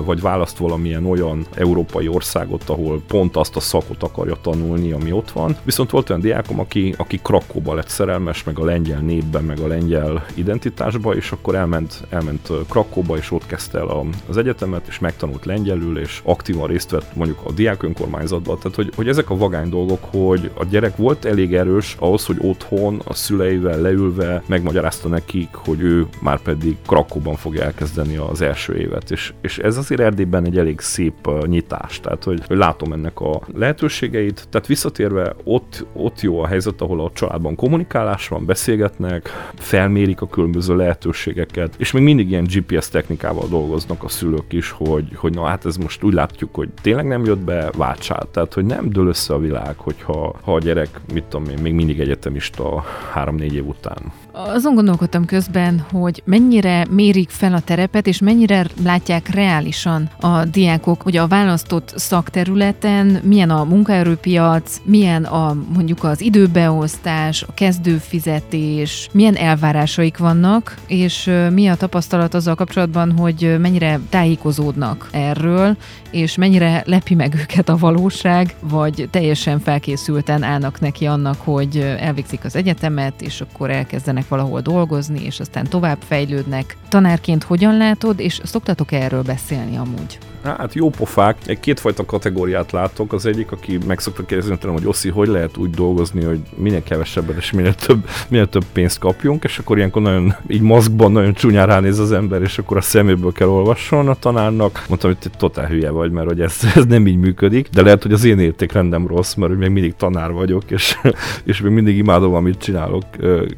vagy 0.06 0.22
választ 0.22 0.58
valamilyen 0.58 1.06
olyan 1.06 1.46
európai 1.56 2.08
országot, 2.08 2.70
ahol 2.70 3.02
pont 3.08 3.36
azt 3.36 3.56
a 3.56 3.60
szakot 3.60 4.04
akarja 4.04 4.36
tanulni, 4.42 4.92
ami 4.92 5.12
ott 5.12 5.32
van. 5.32 5.58
Viszont 5.64 5.90
volt 5.90 6.10
olyan 6.10 6.22
diákom, 6.22 6.60
aki, 6.60 6.94
aki 6.98 7.20
Krakóba 7.24 7.74
lett 7.74 7.88
szerelmes, 7.88 8.44
meg 8.44 8.60
a 8.60 8.66
lengyel 8.66 9.00
népben, 9.00 9.44
meg 9.44 9.60
a 9.60 9.68
lengyel 9.68 10.26
identitásba, 10.34 11.16
és 11.16 11.32
akkor 11.32 11.56
elment, 11.56 12.04
elment 12.10 12.50
Krakóba, 12.70 13.18
és 13.18 13.32
ott 13.32 13.46
kezdte 13.46 13.80
el 13.80 14.06
az 14.30 14.38
egyetemet, 14.38 14.88
és 14.88 15.00
megtanult 15.00 15.46
lengyelül, 15.46 16.00
és 16.00 16.22
aktívan 16.24 16.68
részt 16.68 16.90
vett 16.92 17.16
mondjuk 17.16 17.40
a 17.44 17.52
diák 17.52 17.84
önkormányzatban. 17.84 18.58
Tehát, 18.58 18.76
hogy, 18.76 18.92
hogy 18.96 19.08
ezek 19.08 19.30
a 19.30 19.38
vagány 19.38 19.70
dolgok, 19.70 20.04
hogy 20.12 20.52
a 20.54 20.66
gyerek 20.66 20.98
volt 20.98 21.26
elég 21.26 21.54
erős 21.72 21.96
ahhoz, 22.00 22.26
hogy 22.26 22.38
otthon 22.40 23.02
a 23.04 23.14
szüleivel 23.14 23.82
leülve 23.82 24.44
megmagyarázta 24.46 25.08
nekik, 25.08 25.50
hogy 25.54 25.82
ő 25.82 26.08
már 26.22 26.42
pedig 26.42 26.78
Krakóban 26.88 27.36
fogja 27.36 27.64
elkezdeni 27.64 28.16
az 28.16 28.42
első 28.42 28.78
évet. 28.78 29.12
És, 29.12 29.34
és 29.42 29.58
ez 29.58 29.78
azért 29.78 30.02
Erdélyben 30.02 30.46
egy 30.46 30.58
elég 30.58 30.80
szép 30.80 31.28
uh, 31.28 31.46
nyitás, 31.46 32.00
tehát 32.00 32.24
hogy, 32.24 32.42
hogy 32.48 32.58
látom 32.58 32.94
ennek 32.94 33.20
a 33.20 33.42
lehetőségeit. 33.56 34.48
Tehát 34.50 34.68
visszatérve, 34.68 35.36
ott, 35.44 35.86
ott 35.94 36.22
jó 36.22 36.42
a 36.42 36.48
helyzet, 36.48 36.82
ahol 36.82 37.02
a 37.02 37.12
családban 37.14 37.56
kommunikálás 37.56 38.28
van, 38.28 38.46
beszélgetnek, 38.46 39.30
felmérik 39.56 40.22
a 40.22 40.28
különböző 40.28 40.76
lehetőségeket, 40.76 41.76
és 41.78 41.92
még 41.92 42.04
mindig 42.04 42.30
ilyen 42.30 42.48
GPS 42.54 42.90
technikával 42.90 43.48
dolgoznak 43.50 44.04
a 44.04 44.10
szülők 44.10 44.54
is, 44.54 44.70
hogy, 44.70 45.16
hogy 45.16 45.34
na 45.34 45.44
hát 45.44 45.66
ez 45.66 45.76
most 45.76 46.04
úgy 46.04 46.14
látjuk, 46.14 46.56
hogy 46.56 46.70
tényleg 46.82 47.08
nem 47.08 47.26
jött 47.26 47.40
be, 47.40 47.70
váltsál. 47.78 48.28
Tehát, 48.32 48.54
hogy 48.54 48.66
nem 48.66 48.90
dől 48.90 49.08
össze 49.08 49.34
a 49.34 49.40
világ, 49.40 49.78
hogyha 49.78 50.36
ha 50.42 50.54
a 50.54 50.60
gyerek, 50.60 51.02
mit 51.14 51.24
tudom 51.24 51.44
én, 51.52 51.62
még 51.62 51.74
mindig 51.74 52.00
egyetemista 52.00 52.84
három-négy 53.14 53.54
év 53.54 53.68
után. 53.68 54.12
Azon 54.34 54.76
gondolkodtam 54.76 55.26
közben, 55.26 55.86
hogy 55.92 56.22
mennyire 56.26 56.86
mérik 56.90 57.30
fel 57.30 57.54
a 57.54 57.60
terepet, 57.60 58.08
és 58.08 58.20
mennyire 58.20 58.66
látják 58.84 59.30
reálisan 59.30 60.10
a 60.20 60.46
diákok, 60.46 61.02
hogy 61.02 61.18
a 61.18 61.28
választott 61.28 61.94
szakterületen 61.96 63.20
milyen 63.24 63.50
a 63.50 63.64
munkaerőpiac, 63.64 64.82
milyen 64.84 65.24
a 65.24 65.58
mondjuk 65.74 66.04
az 66.04 66.22
időbeosztás, 66.22 67.44
a 67.44 67.54
kezdőfizetés, 67.54 69.10
milyen 69.12 69.36
elvárásaik 69.36 70.18
vannak, 70.18 70.76
és 70.88 71.32
mi 71.54 71.68
a 71.68 71.76
tapasztalat 71.76 72.34
azzal 72.34 72.56
kapcsolatban, 72.56 73.12
hogy 73.12 73.56
mennyire 73.60 74.00
tájékozódnak 74.10 75.08
erről, 75.12 75.78
és 76.12 76.36
mennyire 76.36 76.84
lepi 76.86 77.16
meg 77.16 77.36
őket 77.40 77.70
a 77.70 77.78
valóság, 77.78 78.56
vagy 78.60 79.08
teljesen 79.12 79.60
felkészülten 79.60 80.44
állnak 80.44 80.80
neki 80.80 81.06
annak, 81.06 81.41
hogy 81.44 81.78
elvégzik 81.78 82.44
az 82.44 82.56
egyetemet, 82.56 83.22
és 83.22 83.42
akkor 83.42 83.70
elkezdenek 83.70 84.28
valahol 84.28 84.62
dolgozni, 84.62 85.24
és 85.24 85.40
aztán 85.40 85.68
tovább 85.68 85.98
fejlődnek. 86.08 86.78
Tanárként 86.90 87.44
hogyan 87.44 87.78
látod, 87.78 88.20
és 88.20 88.42
szoktatok 88.44 88.92
erről 88.92 89.22
beszélni 89.24 89.78
amúgy? 89.78 90.18
Hát 90.44 90.74
jó 90.74 90.90
pofák. 90.90 91.38
Egy 91.46 91.60
kétfajta 91.60 92.06
kategóriát 92.06 92.72
látok. 92.72 93.14
Az 93.14 93.26
egyik, 93.26 93.52
aki 93.52 93.78
meg 93.88 94.00
szokta 94.00 94.26
kérdezni 94.26 94.58
tőlem, 94.58 94.76
hogy 94.76 94.88
Oszi, 94.88 95.10
hogy 95.10 95.28
lehet 95.28 95.58
úgy 95.58 95.70
dolgozni, 95.70 96.24
hogy 96.24 96.40
minél 96.56 96.84
kevesebbet 96.84 97.38
és 97.38 97.52
minél 97.52 97.74
több, 97.74 98.08
minél 98.28 98.48
több 98.48 98.66
pénzt 98.74 99.00
kapjunk, 99.00 99.44
és 99.44 99.58
akkor 99.58 99.78
ilyenkor 99.78 100.02
nagyon, 100.02 100.36
így 100.48 100.62
maszkban 100.62 101.12
nagyon 101.12 101.34
csúnyán 101.34 101.68
ránéz 101.68 102.00
az 102.00 102.12
ember, 102.12 102.42
és 102.42 102.58
akkor 102.58 102.78
a 102.78 102.82
szeméből 102.82 103.32
kell 103.32 103.48
olvasson 103.48 104.08
a 104.08 104.16
tanárnak. 104.16 104.86
Mondtam, 104.88 105.10
hogy 105.10 105.20
te 105.20 105.38
totál 105.38 105.68
hülye 105.68 105.90
vagy, 105.90 106.12
mert 106.12 106.28
hogy 106.28 106.42
ez, 106.42 106.60
ez 106.76 106.86
nem 106.86 107.08
így 107.08 107.18
működik, 107.18 107.68
de 107.70 107.82
lehet, 107.82 108.02
hogy 108.02 108.14
az 108.14 108.24
én 108.24 108.40
értékrendem 108.40 109.08
rossz, 109.08 109.34
mert 109.34 109.52
hogy 109.52 109.60
még 109.60 109.70
mindig 109.70 109.96
tanár 109.96 110.32
vagyok, 110.32 110.72
és, 110.72 110.98
és 111.44 111.62
még 111.62 111.72
mindig 111.72 111.98
imádom, 111.98 112.34
amit 112.34 112.58
csinálok 112.58 113.04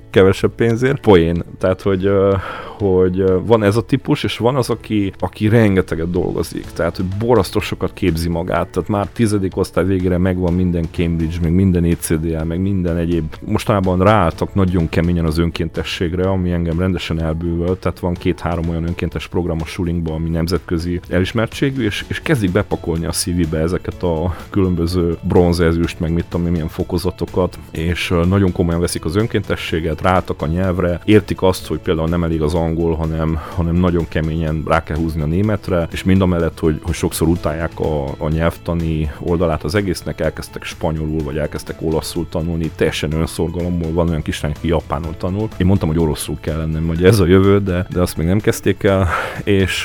kevesebb 0.10 0.52
pénzért. 0.56 1.00
Poén. 1.00 1.44
Tehát, 1.60 1.82
hogy, 1.82 2.10
hogy 2.84 3.24
van 3.46 3.64
ez 3.64 3.76
a 3.76 3.82
típus, 3.82 4.24
és 4.24 4.38
van 4.38 4.56
az, 4.56 4.70
aki, 4.70 5.14
aki 5.20 5.48
rengeteget 5.48 6.12
dolgozik. 6.12 6.66
Tehát 6.66 6.96
hogy 6.96 7.06
borasztó 7.06 7.60
sokat 7.60 7.94
képzi 7.94 8.30
magát, 8.30 8.68
tehát 8.68 8.90
már 8.90 9.08
tizedik 9.08 9.58
osztály 9.58 9.86
végére 9.86 10.18
megvan 10.18 10.54
minden 10.54 10.86
Cambridge, 10.92 11.38
meg 11.42 11.54
minden 11.54 11.84
ECDL, 11.84 12.44
meg 12.44 12.60
minden 12.60 12.98
egyéb. 12.98 13.36
Mostanában 13.46 14.00
ráálltak 14.00 14.54
nagyon 14.54 14.90
keményen 14.90 15.26
az 15.26 15.38
önkéntességre, 15.38 16.30
ami 16.30 16.52
engem 16.52 16.80
rendesen 16.80 17.22
elbűvölt, 17.22 17.80
tehát 17.80 18.00
van 18.00 18.14
két-három 18.14 18.70
olyan 18.70 18.88
önkéntes 18.88 19.28
program 19.28 19.58
a 19.62 19.66
sulinkban, 19.66 20.14
ami 20.14 20.30
nemzetközi 20.30 21.00
elismertségű, 21.10 21.84
és, 21.84 22.06
és 22.08 22.22
kezdik 22.22 22.52
bepakolni 22.52 23.06
a 23.06 23.12
szívibe 23.12 23.58
ezeket 23.58 24.04
a 24.04 24.36
különböző 24.50 25.18
bronzezüst, 25.22 26.00
meg 26.00 26.14
mit 26.14 26.26
tudom, 26.30 26.52
milyen 26.52 26.68
fokozatokat, 26.68 27.60
és 27.72 28.14
nagyon 28.28 28.52
komolyan 28.52 28.80
veszik 28.82 29.06
az 29.06 29.16
önkéntességet, 29.16 30.02
ráálltak 30.02 30.42
a 30.42 30.48
nyelvre, 30.48 31.02
értik 31.06 31.42
azt, 31.42 31.68
hogy 31.68 31.80
például 31.80 32.08
nem 32.08 32.24
elég 32.24 32.42
az 32.42 32.54
angol, 32.54 32.73
hanem, 32.96 33.40
hanem 33.56 33.76
nagyon 33.76 34.06
keményen 34.08 34.64
rá 34.68 34.84
kell 34.84 34.98
húzni 34.98 35.22
a 35.22 35.26
németre, 35.26 35.88
és 35.92 36.04
mind 36.04 36.22
a 36.22 36.26
mellett, 36.26 36.60
hogy, 36.60 36.80
hogy 36.84 36.94
sokszor 36.94 37.28
utálják 37.28 37.80
a, 37.80 38.06
a 38.18 38.30
nyelvtani 38.30 39.12
oldalát 39.20 39.64
az 39.64 39.76
egésznek, 39.76 40.22
elkezdtek 40.22 40.64
spanyolul, 40.64 41.24
vagy 41.24 41.38
elkezdtek 41.38 41.82
olaszul 41.82 42.28
tanulni, 42.30 42.72
teljesen 42.76 43.12
önszorgalomból, 43.12 43.92
van 43.92 44.10
olyan 44.10 44.22
kislány, 44.22 44.52
aki 44.56 44.68
japánul 44.68 45.18
tanul. 45.18 45.48
Én 45.58 45.66
mondtam, 45.66 45.90
hogy 45.90 46.00
oroszul 46.00 46.38
kell 46.40 46.58
lennem, 46.58 46.88
hogy 46.88 47.04
ez 47.04 47.20
a 47.20 47.26
jövő, 47.26 47.60
de, 47.60 47.86
de 47.90 48.02
azt 48.02 48.18
még 48.18 48.28
nem 48.28 48.40
kezdték 48.40 48.84
el. 48.84 49.08
És 49.44 49.84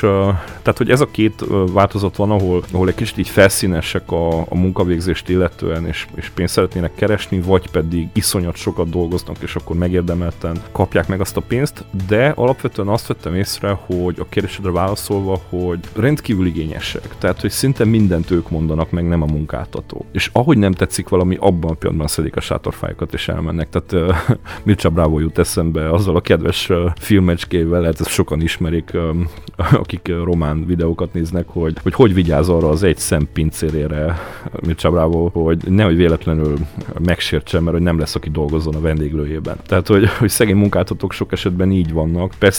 tehát, 0.61 0.77
hogy 0.77 0.89
ez 0.89 1.01
a 1.01 1.11
két 1.11 1.45
változat 1.73 2.15
van, 2.15 2.31
ahol, 2.31 2.63
ahol 2.71 2.87
egy 2.87 2.95
kicsit 2.95 3.17
így 3.17 3.29
felszínesek 3.29 4.11
a, 4.11 4.39
a 4.39 4.55
munkavégzést 4.55 5.29
illetően, 5.29 5.85
és, 5.85 6.07
és 6.15 6.29
pénzt 6.29 6.53
szeretnének 6.53 6.95
keresni, 6.95 7.41
vagy 7.41 7.69
pedig 7.69 8.07
iszonyat 8.13 8.55
sokat 8.55 8.89
dolgoznak, 8.89 9.35
és 9.41 9.55
akkor 9.55 9.75
megérdemelten 9.75 10.61
kapják 10.71 11.07
meg 11.07 11.21
azt 11.21 11.37
a 11.37 11.41
pénzt, 11.41 11.83
de 12.07 12.33
alapvetően 12.35 12.68
azt 12.77 13.07
vettem 13.07 13.35
észre, 13.35 13.71
hogy 13.85 14.15
a 14.19 14.25
kérdésedre 14.29 14.71
válaszolva, 14.71 15.41
hogy 15.49 15.79
rendkívül 15.95 16.45
igényes 16.45 16.67
igényesek. 16.69 17.17
Tehát, 17.17 17.41
hogy 17.41 17.49
szinte 17.49 17.85
mindent 17.85 18.31
ők 18.31 18.49
mondanak 18.49 18.91
meg, 18.91 19.07
nem 19.07 19.21
a 19.21 19.25
munkáltató. 19.25 20.05
És 20.11 20.29
ahogy 20.33 20.57
nem 20.57 20.71
tetszik 20.71 21.09
valami, 21.09 21.37
abban 21.39 21.71
a 21.71 21.73
pillanatban 21.73 22.07
szedik 22.07 22.35
a 22.35 22.39
sátorfájukat 22.39 23.13
és 23.13 23.27
elmennek. 23.27 23.69
Tehát 23.69 23.91
uh, 23.91 24.37
Mircea 24.65 24.89
Bravo 24.89 25.19
jut 25.19 25.37
eszembe 25.37 25.89
azzal 25.89 26.15
a 26.15 26.21
kedves 26.21 26.69
uh, 26.69 26.77
filmecskével, 26.95 27.81
lehet 27.81 27.99
ezt 27.99 28.09
sokan 28.09 28.41
ismerik, 28.41 28.91
um, 28.93 29.29
akik 29.83 30.07
uh, 30.09 30.23
román 30.23 30.65
videókat 30.65 31.13
néznek, 31.13 31.47
hogy, 31.47 31.77
hogy 31.83 31.93
hogy 31.93 32.13
vigyáz 32.13 32.49
arra 32.49 32.69
az 32.69 32.83
egy 32.83 32.97
szem 32.97 33.27
pincérére 33.33 34.17
Mircea 34.65 34.91
Bravo, 34.91 35.29
hogy 35.29 35.63
nehogy 35.67 35.95
véletlenül 35.95 36.57
megsértsen, 36.99 37.63
mert 37.63 37.75
hogy 37.75 37.85
nem 37.85 37.99
lesz, 37.99 38.15
aki 38.15 38.29
dolgozzon 38.29 38.75
a 38.75 38.81
vendéglőjében. 38.81 39.57
Tehát, 39.65 39.87
hogy, 39.87 40.09
hogy 40.09 40.29
szegény 40.29 40.55
munkáltatók 40.55 41.13
sok 41.13 41.31
esetben 41.31 41.71
így 41.71 41.93
vannak. 41.93 42.33
Persze 42.39 42.58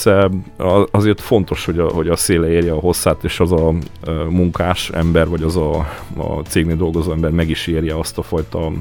azért 0.90 1.20
fontos, 1.20 1.64
hogy 1.64 1.78
a, 1.78 1.88
hogy 1.88 2.08
a 2.08 2.16
széle 2.16 2.50
érje 2.50 2.72
a 2.72 2.80
hosszát, 2.80 3.24
és 3.24 3.40
az 3.40 3.52
a 3.52 3.74
munkás 4.28 4.90
ember, 4.90 5.28
vagy 5.28 5.42
az 5.42 5.56
a, 5.56 5.78
a 6.16 6.40
cégnél 6.48 6.76
dolgozó 6.76 7.12
ember 7.12 7.30
meg 7.30 7.48
is 7.50 7.66
érje 7.66 7.98
azt 7.98 8.18
a 8.18 8.22
fajta 8.22 8.72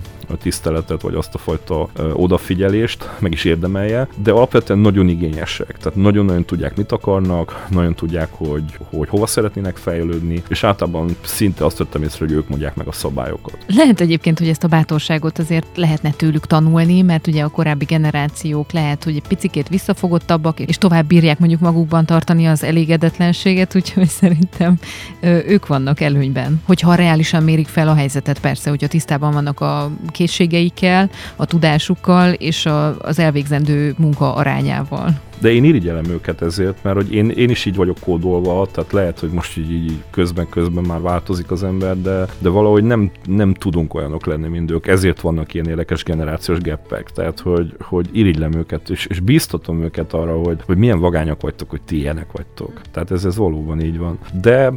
tiszteletet, 0.42 1.02
vagy 1.02 1.16
azt 1.16 1.36
a 1.36 1.38
fajta 1.38 1.90
odafigyelést, 2.14 3.10
meg 3.20 3.32
is 3.32 3.44
érdemelje, 3.46 4.08
de 4.24 4.32
alapvetően 4.32 4.80
nagyon 4.80 5.08
igényesek, 5.08 5.78
tehát 5.78 5.98
nagyon-nagyon 5.98 6.46
tudják, 6.46 6.76
mit 6.76 6.92
akarnak, 6.92 7.66
nagyon 7.70 7.96
tudják, 7.96 8.30
hogy, 8.32 8.64
hogy 8.90 9.10
hova 9.10 9.26
szeretnének 9.26 9.78
fejlődni, 9.78 10.44
és 10.50 10.64
általában 10.64 11.16
szinte 11.22 11.66
azt 11.66 11.78
vettem 11.78 12.04
észre, 12.04 12.26
hogy 12.26 12.36
ők 12.36 12.50
mondják 12.50 12.76
meg 12.76 12.88
a 12.88 12.92
szabályokat. 12.92 13.58
Lehet 13.68 14.02
egyébként, 14.02 14.40
hogy 14.40 14.48
ezt 14.48 14.64
a 14.64 14.68
bátorságot 14.68 15.40
azért 15.40 15.68
lehetne 15.76 16.12
tőlük 16.12 16.48
tanulni, 16.48 17.02
mert 17.02 17.28
ugye 17.28 17.44
a 17.44 17.48
korábbi 17.48 17.86
generációk 17.86 18.72
lehet, 18.72 19.04
hogy 19.04 19.16
egy 19.16 19.28
picikét 19.28 19.68
visszafogottabbak, 19.68 20.60
és 20.60 20.78
tovább 20.78 21.09
bírják 21.10 21.40
mondjuk 21.40 21.60
magukban 21.60 22.06
tartani 22.06 22.48
az 22.48 22.64
elégedetlenséget, 22.64 23.76
úgyhogy 23.76 24.08
szerintem 24.08 24.78
ők 25.22 25.68
vannak 25.68 26.02
előnyben. 26.02 26.62
Hogyha 26.66 26.96
reálisan 26.96 27.44
mérik 27.44 27.68
fel 27.68 27.88
a 27.88 27.94
helyzetet, 27.94 28.40
persze, 28.40 28.70
hogyha 28.70 28.88
tisztában 28.88 29.34
vannak 29.34 29.60
a 29.60 29.92
készségeikkel, 30.08 31.10
a 31.36 31.46
tudásukkal 31.46 32.34
és 32.34 32.66
a, 32.66 33.00
az 33.00 33.20
elvégzendő 33.20 33.94
munka 33.98 34.34
arányával. 34.34 35.20
De 35.40 35.52
én 35.52 35.64
irigyelem 35.64 36.06
őket 36.10 36.42
ezért, 36.42 36.84
mert 36.84 36.96
hogy 36.96 37.14
én, 37.14 37.30
én 37.30 37.50
is 37.50 37.66
így 37.66 37.76
vagyok 37.76 37.98
kódolva, 38.00 38.68
tehát 38.72 38.92
lehet, 38.92 39.20
hogy 39.20 39.30
most 39.30 39.58
így, 39.58 39.72
így 39.72 40.04
közben-közben 40.12 40.84
már 40.84 41.02
változik 41.02 41.52
az 41.52 41.64
ember, 41.64 42.02
de, 42.02 42.26
de 42.40 42.50
valahogy 42.50 42.84
nem, 42.84 43.12
nem 43.26 43.54
tudunk 43.54 43.94
olyanok 43.94 44.26
lenni, 44.26 44.48
mint 44.48 44.72
ők, 44.72 44.88
ezért 44.88 45.22
vannak 45.22 45.54
ilyen 45.54 45.68
érdekes 45.68 46.04
generációs 46.04 46.60
geppek, 46.60 47.10
tehát 47.12 47.40
hogy, 47.40 47.76
hogy 47.80 48.10
irigylem 48.12 48.54
őket, 48.54 48.90
és, 48.90 49.06
és 49.06 49.20
bíztatom 49.20 49.84
őket 49.84 50.14
arra, 50.14 50.38
hogy, 50.38 50.58
hogy 50.66 50.78
milyen 50.78 51.00
vagányak 51.00 51.42
vagytok, 51.42 51.70
hogy 51.70 51.82
ti 51.82 51.98
ilyenek 51.98 52.32
vagytok. 52.32 52.82
Tehát 52.92 53.12
ez, 53.12 53.26
ez 53.26 53.38
valóban 53.38 53.82
így 53.82 53.98
van. 53.98 54.20
De 54.42 54.74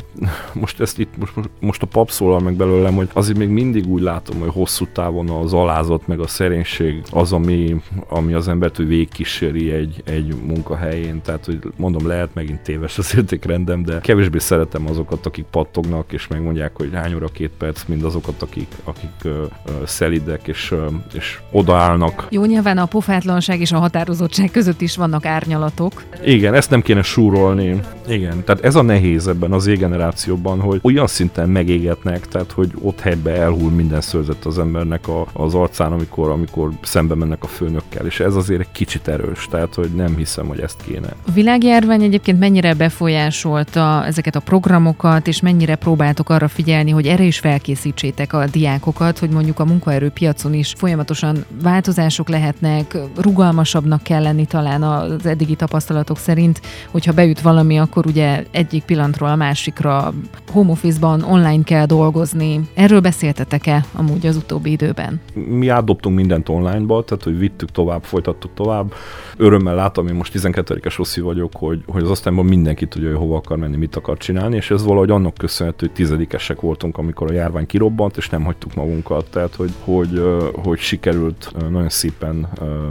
most 0.63 0.81
ezt 0.81 0.99
itt, 0.99 1.17
most, 1.19 1.51
most 1.61 1.83
a 1.83 1.87
pap 1.87 2.11
szólal 2.11 2.41
meg 2.41 2.55
belőlem, 2.55 2.95
hogy 2.95 3.09
azért 3.13 3.39
még 3.39 3.49
mindig 3.49 3.87
úgy 3.87 4.03
látom, 4.03 4.39
hogy 4.39 4.51
hosszú 4.53 4.87
távon 4.93 5.29
az 5.29 5.53
alázat, 5.53 6.07
meg 6.07 6.21
a 6.21 6.27
szerénység 6.27 7.03
az, 7.11 7.33
ami, 7.33 7.83
ami 8.09 8.33
az 8.33 8.49
embert 8.49 8.77
végigkíséri 8.77 9.71
egy, 9.71 10.03
egy 10.05 10.35
munkahelyén, 10.53 11.23
tehát 11.23 11.45
hogy 11.45 11.59
mondom, 11.77 12.07
lehet 12.07 12.35
megint 12.35 12.61
téves 12.61 12.99
az 12.99 13.15
értékrendem, 13.17 13.83
de 13.83 14.01
kevésbé 14.01 14.39
szeretem 14.39 14.89
azokat, 14.89 15.27
akik 15.27 15.45
pattognak, 15.51 16.13
és 16.13 16.27
megmondják, 16.29 16.77
hogy 16.77 16.91
hány 16.93 17.15
óra 17.15 17.27
két 17.27 17.51
perc, 17.59 17.85
mind 17.87 18.05
azokat, 18.05 18.43
akik, 18.43 18.69
akik 18.85 19.11
uh, 19.25 19.33
uh, 19.33 19.87
szelidek, 19.87 20.49
és, 20.49 20.71
uh, 20.71 20.79
és 21.15 21.41
odaállnak. 21.51 22.27
Jó, 22.31 22.45
nyilván 22.45 22.79
a 22.79 22.87
pofátlanság 22.87 23.61
és 23.61 23.73
a 23.73 23.79
határozottság 23.79 24.51
között 24.51 24.81
is 24.81 24.97
vannak 24.97 25.25
árnyalatok. 25.27 26.03
Igen, 26.25 26.55
ezt 26.55 26.71
nem 26.71 26.83
kéne 26.83 27.03
súrolni. 27.03 27.81
Igen, 28.09 28.45
tehát 28.45 28.65
ez 28.65 28.75
a 28.75 28.83
nehéz 28.83 29.29
ebben 29.29 29.53
az 29.53 29.67
generációban, 29.67 30.61
hogy 30.61 30.81
olyan 30.83 31.07
szinten 31.07 31.49
megégetnek, 31.49 32.29
tehát 32.29 32.53
hogy 32.53 32.71
ott 32.83 33.01
helyben 33.01 33.35
elhull 33.35 33.71
minden 33.71 34.01
szőrzet 34.01 34.45
az 34.45 34.59
embernek 34.59 35.09
a, 35.09 35.27
az 35.33 35.55
arcán, 35.55 35.93
amikor, 35.93 36.31
amikor 36.31 36.71
szembe 36.83 37.15
mennek 37.15 37.43
a 37.43 37.47
főnökkel, 37.47 38.07
és 38.07 38.21
ez 38.21 38.35
azért 38.35 38.61
egy 38.61 38.73
kicsit 38.73 39.09
erős, 39.09 39.47
tehát 39.51 39.75
hogy 39.75 39.91
nem 39.95 40.17
hiszem, 40.17 40.42
hiszem, 40.43 40.57
hogy 40.57 40.61
ezt 40.61 40.83
kéne. 40.87 41.09
A 41.27 41.31
világjárvány 41.31 42.03
egyébként 42.03 42.39
mennyire 42.39 42.75
befolyásolta 42.75 44.05
ezeket 44.07 44.37
a 44.37 44.41
programokat, 44.41 45.27
és 45.27 45.41
mennyire 45.41 45.75
próbáltok 45.75 46.31
arra 46.31 46.49
figyelni, 46.49 46.91
hogy 46.91 47.07
erre 47.07 47.25
is 47.25 47.39
felkészítsétek 47.39 48.33
a 48.33 48.47
diákokat, 48.47 49.19
hogy 49.19 49.31
mondjuk 49.31 49.59
a 49.59 49.65
munkaerőpiacon 49.65 50.55
is 50.55 50.73
folyamatosan 50.77 51.45
változások 51.63 52.29
lehetnek, 52.29 52.97
rugalmasabbnak 53.17 54.03
kell 54.03 54.23
lenni 54.23 54.47
talán 54.47 54.83
az 54.83 55.27
eddigi 55.27 55.55
tapasztalatok 55.55 56.19
szerint, 56.19 56.61
hogyha 56.91 57.13
beüt 57.13 57.41
valami, 57.41 57.79
akkor 57.79 58.07
ugye 58.07 58.45
egyik 58.51 58.85
pillanatról 58.85 59.29
a 59.29 59.37
másikra 59.37 60.13
home 60.53 60.71
office-ban 60.71 61.23
online 61.23 61.63
kell 61.63 61.87
dolgozni. 61.87 62.61
Erről 62.75 63.01
beszéltetek-e 63.01 63.85
amúgy 63.93 64.27
az 64.27 64.37
utóbbi 64.37 64.71
időben? 64.71 65.21
Mi 65.35 65.69
átdobtunk 65.69 66.17
mindent 66.17 66.49
onlineba, 66.49 67.05
tehát 67.05 67.25
hogy 67.25 67.39
vittük 67.39 67.71
tovább, 67.71 68.03
folytattuk 68.03 68.51
tovább. 68.55 68.93
Örömmel 69.37 69.75
látom, 69.75 70.07
most 70.07 70.33
most 70.33 70.47
12-es 70.47 70.95
Rossi 70.97 71.21
vagyok, 71.21 71.53
hogy, 71.57 71.83
hogy 71.87 72.03
az 72.03 72.11
osztályban 72.11 72.45
mindenki 72.45 72.87
tudja, 72.87 73.09
hogy 73.09 73.19
hova 73.19 73.37
akar 73.37 73.57
menni, 73.57 73.77
mit 73.77 73.97
akar 73.97 74.17
csinálni, 74.17 74.57
és 74.57 74.71
ez 74.71 74.85
valahogy 74.85 75.11
annak 75.11 75.35
köszönhető, 75.35 75.87
hogy 75.87 75.95
tizedikesek 75.95 76.61
voltunk, 76.61 76.99
amikor 76.99 77.31
a 77.31 77.35
járvány 77.35 77.67
kirobbant, 77.67 78.17
és 78.17 78.29
nem 78.29 78.45
hagytuk 78.45 78.75
magunkat. 78.75 79.31
Tehát, 79.31 79.55
hogy, 79.55 79.73
hogy, 79.85 80.23
hogy 80.55 80.79
sikerült 80.79 81.53
nagyon 81.71 81.89
szépen 81.89 82.49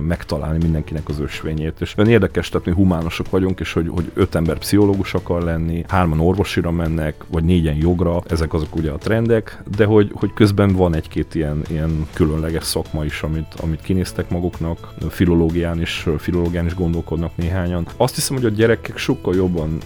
megtalálni 0.07 0.57
mindenkinek 0.61 1.09
az 1.09 1.19
ösvényét. 1.19 1.81
És 1.81 1.95
nagyon 1.95 2.11
érdekes, 2.11 2.49
tehát 2.49 2.67
mi 2.67 2.73
humánosok 2.73 3.29
vagyunk, 3.29 3.59
és 3.59 3.73
hogy, 3.73 3.87
hogy 3.87 4.11
öt 4.13 4.35
ember 4.35 4.57
pszichológus 4.57 5.13
akar 5.13 5.41
lenni, 5.41 5.83
hárman 5.87 6.19
orvosira 6.19 6.71
mennek, 6.71 7.15
vagy 7.27 7.43
négyen 7.51 7.75
jogra, 7.75 8.21
ezek 8.27 8.53
azok 8.53 8.75
ugye 8.75 8.91
a 8.91 8.97
trendek, 8.97 9.63
de 9.75 9.85
hogy, 9.85 10.11
hogy 10.13 10.33
közben 10.33 10.73
van 10.73 10.95
egy-két 10.95 11.35
ilyen, 11.35 11.61
ilyen 11.69 12.07
különleges 12.13 12.63
szakma 12.63 13.05
is, 13.05 13.21
amit, 13.21 13.53
amit 13.61 13.81
kinéztek 13.81 14.29
maguknak, 14.29 14.93
filológián 15.09 15.81
is, 15.81 16.07
filológián 16.17 16.65
is 16.65 16.75
gondolkodnak 16.75 17.31
néhányan. 17.35 17.87
Azt 17.97 18.15
hiszem, 18.15 18.35
hogy 18.35 18.45
a 18.45 18.49
gyerekek 18.49 18.97
sokkal 18.97 19.35
jobban 19.35 19.77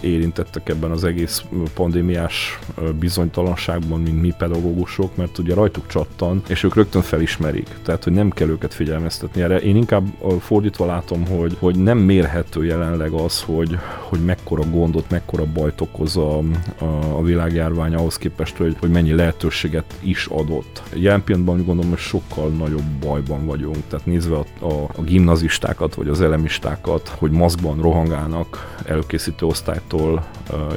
érintettek 0.00 0.68
ebben 0.68 0.90
az 0.90 1.04
egész 1.04 1.44
pandémiás 1.74 2.58
bizonytalanságban, 2.98 4.00
mint 4.00 4.20
mi 4.20 4.32
pedagógusok, 4.38 5.16
mert 5.16 5.38
ugye 5.38 5.54
rajtuk 5.54 5.86
csattan, 5.86 6.42
és 6.48 6.62
ők 6.62 6.74
rögtön 6.74 7.02
felismerik, 7.02 7.68
tehát 7.82 8.04
hogy 8.04 8.12
nem 8.12 8.30
kell 8.30 8.48
őket 8.48 8.74
figyelmeztetni 8.74 9.42
erre. 9.42 9.60
Én 9.60 9.76
inkább 9.76 10.04
fordítva 10.40 10.86
látom, 10.86 11.26
hogy, 11.26 11.56
hogy 11.58 11.76
nem 11.76 11.98
mérhető 11.98 12.64
jelenleg 12.64 13.12
az, 13.12 13.42
hogy, 13.42 13.78
hogy 13.98 14.24
mekkora 14.24 14.62
gondot, 14.70 15.10
mekkora 15.10 15.44
bajt 15.54 15.80
okoz 15.80 16.16
a, 16.16 16.38
a, 16.78 16.85
a 17.16 17.22
világjárvány 17.22 17.94
ahhoz 17.94 18.16
képest, 18.16 18.56
hogy, 18.56 18.76
hogy 18.80 18.90
mennyi 18.90 19.14
lehetőséget 19.14 19.94
is 20.00 20.26
adott. 20.26 20.82
Jelen 20.94 21.24
pillanatban 21.24 21.64
gondolom, 21.64 21.90
hogy 21.90 21.98
sokkal 21.98 22.48
nagyobb 22.48 22.86
bajban 23.00 23.46
vagyunk, 23.46 23.76
tehát 23.88 24.06
nézve 24.06 24.36
a, 24.36 24.64
a, 24.64 24.88
a 24.96 25.02
gimnazistákat, 25.02 25.94
vagy 25.94 26.08
az 26.08 26.20
elemistákat, 26.20 27.08
hogy 27.08 27.30
maszkban 27.30 27.80
rohangálnak 27.80 28.76
előkészítő 28.84 29.46
osztálytól, 29.46 30.24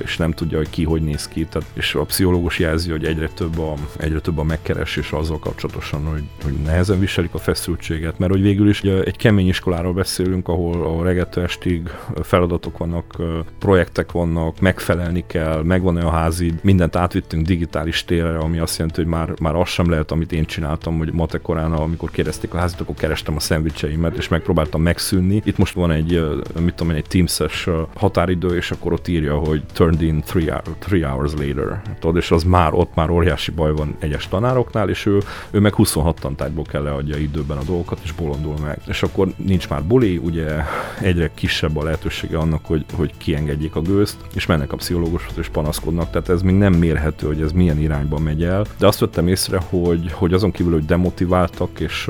és 0.04 0.18
nem 0.18 0.32
tudja, 0.32 0.58
hogy 0.58 0.70
ki 0.70 0.84
hogy 0.84 1.02
néz 1.02 1.28
ki. 1.28 1.46
Tehát, 1.46 1.68
és 1.74 1.96
a 1.96 2.04
pszichológus 2.04 2.60
jelzi, 2.60 2.90
hogy 2.90 3.06
egyre 3.06 3.28
több 3.28 3.60
a, 3.60 3.74
egyre 3.98 4.20
több 4.20 4.38
a 4.38 4.44
megkeresés 4.44 5.12
azzal 5.12 5.40
kapcsolatosan, 5.40 6.06
hogy, 6.06 6.24
hogy 6.44 6.54
nehezen 6.54 7.00
viselik 7.00 7.34
a 7.34 7.38
feszültséget, 7.38 8.20
mert 8.20 8.32
hogy 8.32 8.42
végül 8.42 8.70
is 8.70 8.82
egy 8.82 9.18
kemény 9.18 9.48
iskoláról 9.48 9.94
beszélünk, 9.94 10.48
ahol 10.48 10.86
a 10.86 11.04
reggeltől 11.04 11.44
estig 11.44 11.90
feladatok 12.22 12.78
vannak, 12.78 13.16
projektek 13.60 14.12
vannak, 14.12 14.60
megfelelni 14.60 15.24
kell, 15.28 15.64
megvan 15.64 15.98
a 16.00 16.10
házi, 16.10 16.54
mindent 16.62 16.96
átvittünk 16.96 17.46
digitális 17.46 18.06
térre, 18.06 18.38
ami 18.38 18.60
azt 18.60 18.78
jelenti, 18.78 19.02
hogy 19.02 19.10
már, 19.10 19.34
már 19.42 19.56
az 19.56 19.70
sem 19.70 19.90
lehet, 19.90 20.12
amit 20.12 20.32
én 20.32 20.46
csináltam, 20.46 20.98
hogy 20.98 21.14
matekorán, 21.14 21.72
amikor 21.72 22.12
kérdezték 22.12 22.54
a 22.54 22.58
házit, 22.58 22.80
akkor 22.80 22.96
kerestem 22.96 23.36
a 23.36 23.40
szendvicseimet, 23.40 24.18
és 24.18 24.28
megpróbáltam 24.28 24.82
megszűnni. 24.82 25.42
Itt 25.44 25.58
most 25.58 25.74
van 25.74 25.92
egy, 25.92 26.24
mit 26.60 26.74
tudom 26.74 26.94
én, 26.94 26.98
egy 26.98 27.08
Teams-es 27.08 27.70
határidő, 27.96 28.56
és 28.56 28.72
akkor 28.72 28.94
ott 28.94 29.08
írja, 29.08 29.38
hogy 29.38 29.64
turned 29.74 30.02
in 30.02 30.22
three, 30.22 30.52
hour, 30.52 30.76
three 30.80 31.08
hours 31.08 31.32
later. 31.32 31.82
Tudod, 32.00 32.16
és 32.16 32.32
az 32.32 32.44
már 32.44 32.74
ott 32.74 32.96
már 32.96 33.10
óriási 33.10 33.52
baj 33.52 33.72
van 33.72 33.96
egyes 34.00 34.28
tanároknál, 34.28 34.90
és 34.90 35.06
ő, 35.06 35.18
ő 35.52 35.60
meg 35.60 35.74
26 35.74 36.20
tantárgyból 36.20 36.64
kell 36.64 36.82
leadja 36.82 37.18
időben 37.18 37.58
a 37.58 37.64
dolgokat, 37.64 38.00
és 38.04 38.12
bolondul 38.12 38.56
meg. 38.64 38.80
És 38.88 39.04
akkor 39.04 39.34
nincs 39.36 39.70
már 39.70 39.84
buli, 39.84 40.18
ugye 40.18 40.64
egyre 41.02 41.32
kisebb 41.34 41.78
a 41.78 41.84
lehetősége 41.84 42.38
annak, 42.38 42.66
hogy, 42.66 42.86
hogy 42.94 43.14
kiengedjék 43.18 43.76
a 43.76 43.82
gőzt, 43.82 44.18
és 44.34 44.46
mennek 44.46 44.74
a 44.74 44.76
pszichológushoz 44.76 45.38
és 45.38 45.48
panaszkodnak, 45.48 45.88
tehát 45.96 46.30
ez 46.30 46.42
még 46.42 46.56
nem 46.56 46.74
mérhető, 46.74 47.28
hogy 47.28 47.42
ez 47.42 47.52
milyen 47.52 47.80
irányba 47.80 48.20
megy 48.20 48.44
el. 48.44 48.66
De 48.78 48.88
azt 48.88 49.00
vettem 49.00 49.28
észre, 49.28 49.62
hogy, 49.70 50.12
hogy 50.12 50.34
azon 50.34 50.52
kívül, 50.52 50.74
hogy 50.74 50.86
demotiváltak, 50.86 51.80
és, 51.80 52.10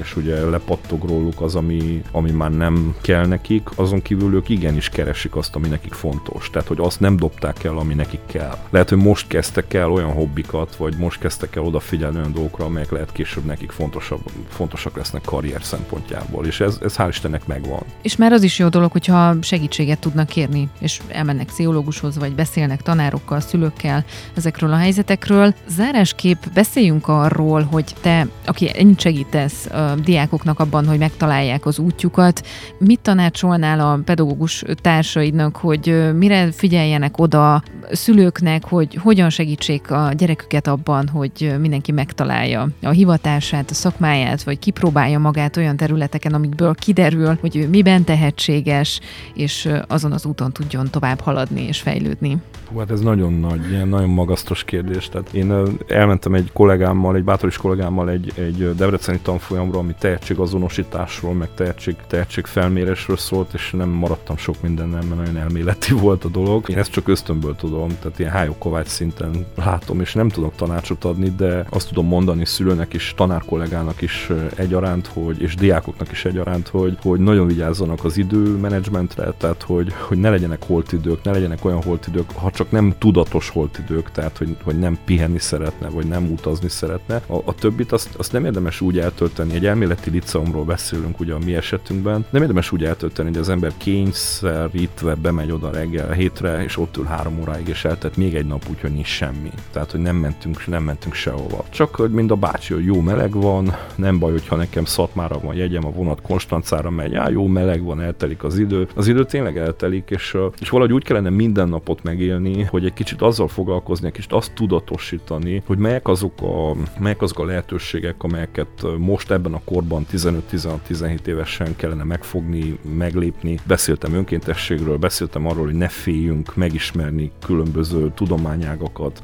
és 0.00 0.16
ugye 0.16 0.44
lepattog 0.44 1.04
róluk 1.04 1.40
az, 1.40 1.54
ami, 1.54 2.02
ami 2.12 2.30
már 2.30 2.50
nem 2.50 2.96
kell 3.00 3.26
nekik, 3.26 3.68
azon 3.74 4.02
kívül 4.02 4.34
ők 4.34 4.48
igenis 4.48 4.88
keresik 4.88 5.36
azt, 5.36 5.56
ami 5.56 5.68
nekik 5.68 5.92
fontos. 5.92 6.50
Tehát, 6.50 6.68
hogy 6.68 6.78
azt 6.80 7.00
nem 7.00 7.16
dobták 7.16 7.64
el, 7.64 7.78
ami 7.78 7.94
nekik 7.94 8.20
kell. 8.26 8.56
Lehet, 8.70 8.88
hogy 8.88 8.98
most 8.98 9.26
kezdtek 9.26 9.74
el 9.74 9.90
olyan 9.90 10.12
hobbikat, 10.12 10.76
vagy 10.76 10.96
most 10.96 11.20
kezdtek 11.20 11.56
el 11.56 11.62
odafigyelni 11.62 12.16
olyan 12.16 12.32
dolgokra, 12.32 12.64
amelyek 12.64 12.90
lehet 12.90 13.12
később 13.12 13.44
nekik 13.44 13.70
fontosabb, 13.70 14.20
fontosak 14.48 14.96
lesznek 14.96 15.22
karrier 15.24 15.62
szempontjából. 15.62 16.46
És 16.46 16.60
ez, 16.60 16.78
ez 16.82 16.94
hál' 16.96 17.06
Istennek 17.08 17.46
megvan. 17.46 17.82
És 18.02 18.16
már 18.16 18.32
az 18.32 18.42
is 18.42 18.58
jó 18.58 18.68
dolog, 18.68 18.92
hogyha 18.92 19.34
segítséget 19.40 19.98
tudnak 19.98 20.26
kérni, 20.26 20.68
és 20.78 21.00
elmennek 21.08 21.46
pszichológushoz, 21.46 22.18
vagy 22.18 22.34
beszélnek 22.34 22.82
tanárokkal, 23.08 23.40
szülőkkel 23.40 24.04
ezekről 24.36 24.72
a 24.72 24.76
helyzetekről. 24.76 25.54
Zárásképp 25.68 26.42
beszéljünk 26.54 27.08
arról, 27.08 27.62
hogy 27.62 27.94
te, 28.00 28.26
aki 28.46 28.70
ennyit 28.78 29.00
segítesz 29.00 29.66
a 29.66 29.94
diákoknak 30.04 30.60
abban, 30.60 30.86
hogy 30.86 30.98
megtalálják 30.98 31.66
az 31.66 31.78
útjukat, 31.78 32.46
mit 32.78 33.00
tanácsolnál 33.00 33.80
a 33.80 34.00
pedagógus 34.04 34.64
társaidnak, 34.82 35.56
hogy 35.56 36.12
mire 36.16 36.52
figyeljenek 36.52 37.18
oda 37.18 37.62
szülőknek, 37.92 38.64
hogy 38.64 38.94
hogyan 38.94 39.30
segítsék 39.30 39.90
a 39.90 40.12
gyereküket 40.16 40.66
abban, 40.66 41.08
hogy 41.08 41.54
mindenki 41.60 41.92
megtalálja 41.92 42.68
a 42.82 42.90
hivatását, 42.90 43.70
a 43.70 43.74
szakmáját, 43.74 44.42
vagy 44.42 44.58
kipróbálja 44.58 45.18
magát 45.18 45.56
olyan 45.56 45.76
területeken, 45.76 46.34
amikből 46.34 46.74
kiderül, 46.74 47.38
hogy 47.40 47.56
ő 47.56 47.68
miben 47.68 48.04
tehetséges, 48.04 49.00
és 49.34 49.68
azon 49.86 50.12
az 50.12 50.26
úton 50.26 50.52
tudjon 50.52 50.90
tovább 50.90 51.20
haladni 51.20 51.66
és 51.66 51.80
fejlődni. 51.80 52.36
Hát 52.78 52.90
ez 52.98 53.04
nagyon 53.04 53.32
nagy, 53.32 53.70
ilyen 53.70 53.88
nagyon 53.88 54.08
magasztos 54.08 54.64
kérdés. 54.64 55.08
Tehát 55.08 55.32
én 55.32 55.54
elmentem 55.86 56.34
egy 56.34 56.50
kollégámmal, 56.52 57.16
egy 57.16 57.24
bátoris 57.24 57.56
kollégámmal 57.56 58.10
egy, 58.10 58.32
egy 58.34 58.74
debreceni 58.74 59.18
tanfolyamra, 59.22 59.78
ami 59.78 59.94
tehetségazonosításról, 59.98 61.34
meg 61.34 61.48
tehetség, 61.54 61.96
tehetségfelmérésről 62.06 63.16
szólt, 63.16 63.54
és 63.54 63.70
nem 63.70 63.88
maradtam 63.88 64.36
sok 64.36 64.62
mindennel, 64.62 65.02
mert 65.02 65.16
nagyon 65.16 65.36
elméleti 65.36 65.92
volt 66.06 66.24
a 66.24 66.28
dolog. 66.28 66.68
Én 66.68 66.78
ezt 66.78 66.90
csak 66.90 67.08
ösztönből 67.08 67.56
tudom, 67.56 67.88
tehát 68.00 68.18
ilyen 68.18 68.30
hájó 68.30 68.56
szinten 68.84 69.46
látom, 69.54 70.00
és 70.00 70.14
nem 70.14 70.28
tudok 70.28 70.54
tanácsot 70.56 71.04
adni, 71.04 71.32
de 71.36 71.66
azt 71.70 71.88
tudom 71.88 72.06
mondani 72.06 72.44
szülőnek 72.44 72.94
is, 72.94 73.12
tanárkollégának 73.16 74.00
is 74.02 74.30
egyaránt, 74.56 75.06
hogy, 75.06 75.42
és 75.42 75.54
diákoknak 75.54 76.10
is 76.10 76.24
egyaránt, 76.24 76.68
hogy, 76.68 76.98
hogy 77.02 77.20
nagyon 77.20 77.46
vigyázzanak 77.46 78.04
az 78.04 78.16
időmenedzsmentre, 78.16 79.32
tehát 79.38 79.62
hogy, 79.62 79.92
hogy 80.08 80.18
ne 80.18 80.30
legyenek 80.30 80.62
holtidők, 80.66 81.22
ne 81.22 81.30
legyenek 81.30 81.64
olyan 81.64 81.82
holtidők, 81.82 82.30
ha 82.32 82.50
csak 82.50 82.70
nem 82.70 82.87
tudatos 82.98 83.48
holtidők, 83.48 84.10
tehát 84.10 84.38
hogy, 84.38 84.56
hogy 84.62 84.78
nem 84.78 84.98
pihenni 85.04 85.38
szeretne, 85.38 85.88
vagy 85.88 86.06
nem 86.06 86.30
utazni 86.30 86.68
szeretne. 86.68 87.22
A, 87.26 87.36
a 87.44 87.54
többit 87.54 87.92
azt, 87.92 88.14
azt 88.16 88.32
nem 88.32 88.44
érdemes 88.44 88.80
úgy 88.80 88.98
eltölteni, 88.98 89.54
egy 89.54 89.66
elméleti 89.66 90.10
liceumról 90.10 90.64
beszélünk 90.64 91.20
ugye 91.20 91.34
a 91.34 91.38
mi 91.44 91.54
esetünkben, 91.54 92.26
nem 92.30 92.42
érdemes 92.42 92.72
úgy 92.72 92.84
eltölteni, 92.84 93.28
hogy 93.28 93.38
az 93.38 93.48
ember 93.48 93.72
kényszerítve 93.76 95.14
bemegy 95.14 95.50
oda 95.50 95.70
reggel 95.70 96.12
hétre, 96.12 96.64
és 96.64 96.76
ott 96.76 96.96
ül 96.96 97.04
három 97.04 97.40
óráig, 97.40 97.68
és 97.68 97.84
eltett 97.84 98.16
még 98.16 98.34
egy 98.34 98.46
nap, 98.46 98.64
úgyhogy 98.70 98.92
nincs 98.92 99.06
semmi. 99.06 99.50
Tehát, 99.72 99.90
hogy 99.90 100.00
nem 100.00 100.16
mentünk, 100.16 100.66
nem 100.66 100.82
mentünk 100.82 101.14
sehova. 101.14 101.64
Csak, 101.68 101.94
hogy 101.94 102.10
mind 102.10 102.30
a 102.30 102.34
bácsi, 102.36 102.74
hogy 102.74 102.84
jó 102.84 103.00
meleg 103.00 103.32
van, 103.32 103.76
nem 103.94 104.18
baj, 104.18 104.30
hogyha 104.30 104.56
nekem 104.56 104.84
szatmára 104.84 105.40
van 105.40 105.54
jegyem, 105.54 105.86
a 105.86 105.90
vonat 105.90 106.22
Konstancára 106.22 106.90
megy, 106.90 107.14
á, 107.14 107.28
jó 107.28 107.46
meleg 107.46 107.82
van, 107.82 108.00
eltelik 108.00 108.44
az 108.44 108.58
idő. 108.58 108.88
Az 108.94 109.06
idő 109.06 109.24
tényleg 109.24 109.58
eltelik, 109.58 110.10
és, 110.10 110.36
és 110.60 110.68
valahogy 110.68 110.92
úgy 110.92 111.04
kellene 111.04 111.30
minden 111.30 111.68
napot 111.68 112.02
megélni, 112.02 112.62
hogy 112.62 112.77
egy 112.84 112.92
kicsit 112.92 113.22
azzal 113.22 113.48
foglalkozni, 113.48 114.06
egy 114.06 114.12
kicsit 114.12 114.32
azt 114.32 114.52
tudatosítani, 114.52 115.62
hogy 115.66 115.78
melyek 115.78 116.08
azok 116.08 116.42
a, 116.42 116.76
melyek 116.98 117.22
azok 117.22 117.38
a 117.38 117.44
lehetőségek, 117.44 118.22
amelyeket 118.22 118.68
most 118.98 119.30
ebben 119.30 119.52
a 119.52 119.60
korban 119.64 120.06
15-16-17 120.12 121.26
évesen 121.26 121.76
kellene 121.76 122.04
megfogni, 122.04 122.78
meglépni. 122.96 123.58
Beszéltem 123.66 124.14
önkéntességről, 124.14 124.96
beszéltem 124.96 125.46
arról, 125.46 125.64
hogy 125.64 125.74
ne 125.74 125.88
féljünk 125.88 126.56
megismerni 126.56 127.30
különböző 127.46 128.12
tudományágakat, 128.14 129.22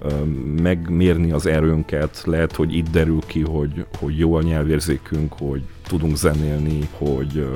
megmérni 0.63 1.33
az 1.33 1.47
erőnket. 1.47 2.23
Lehet, 2.25 2.57
hogy 2.57 2.77
itt 2.77 2.91
derül 2.91 3.21
ki, 3.27 3.41
hogy, 3.41 3.85
hogy 3.99 4.19
jó 4.19 4.35
a 4.35 4.43
nyelvérzékünk, 4.43 5.33
hogy 5.33 5.63
tudunk 5.87 6.17
zenélni, 6.17 6.89
hogy, 6.99 7.47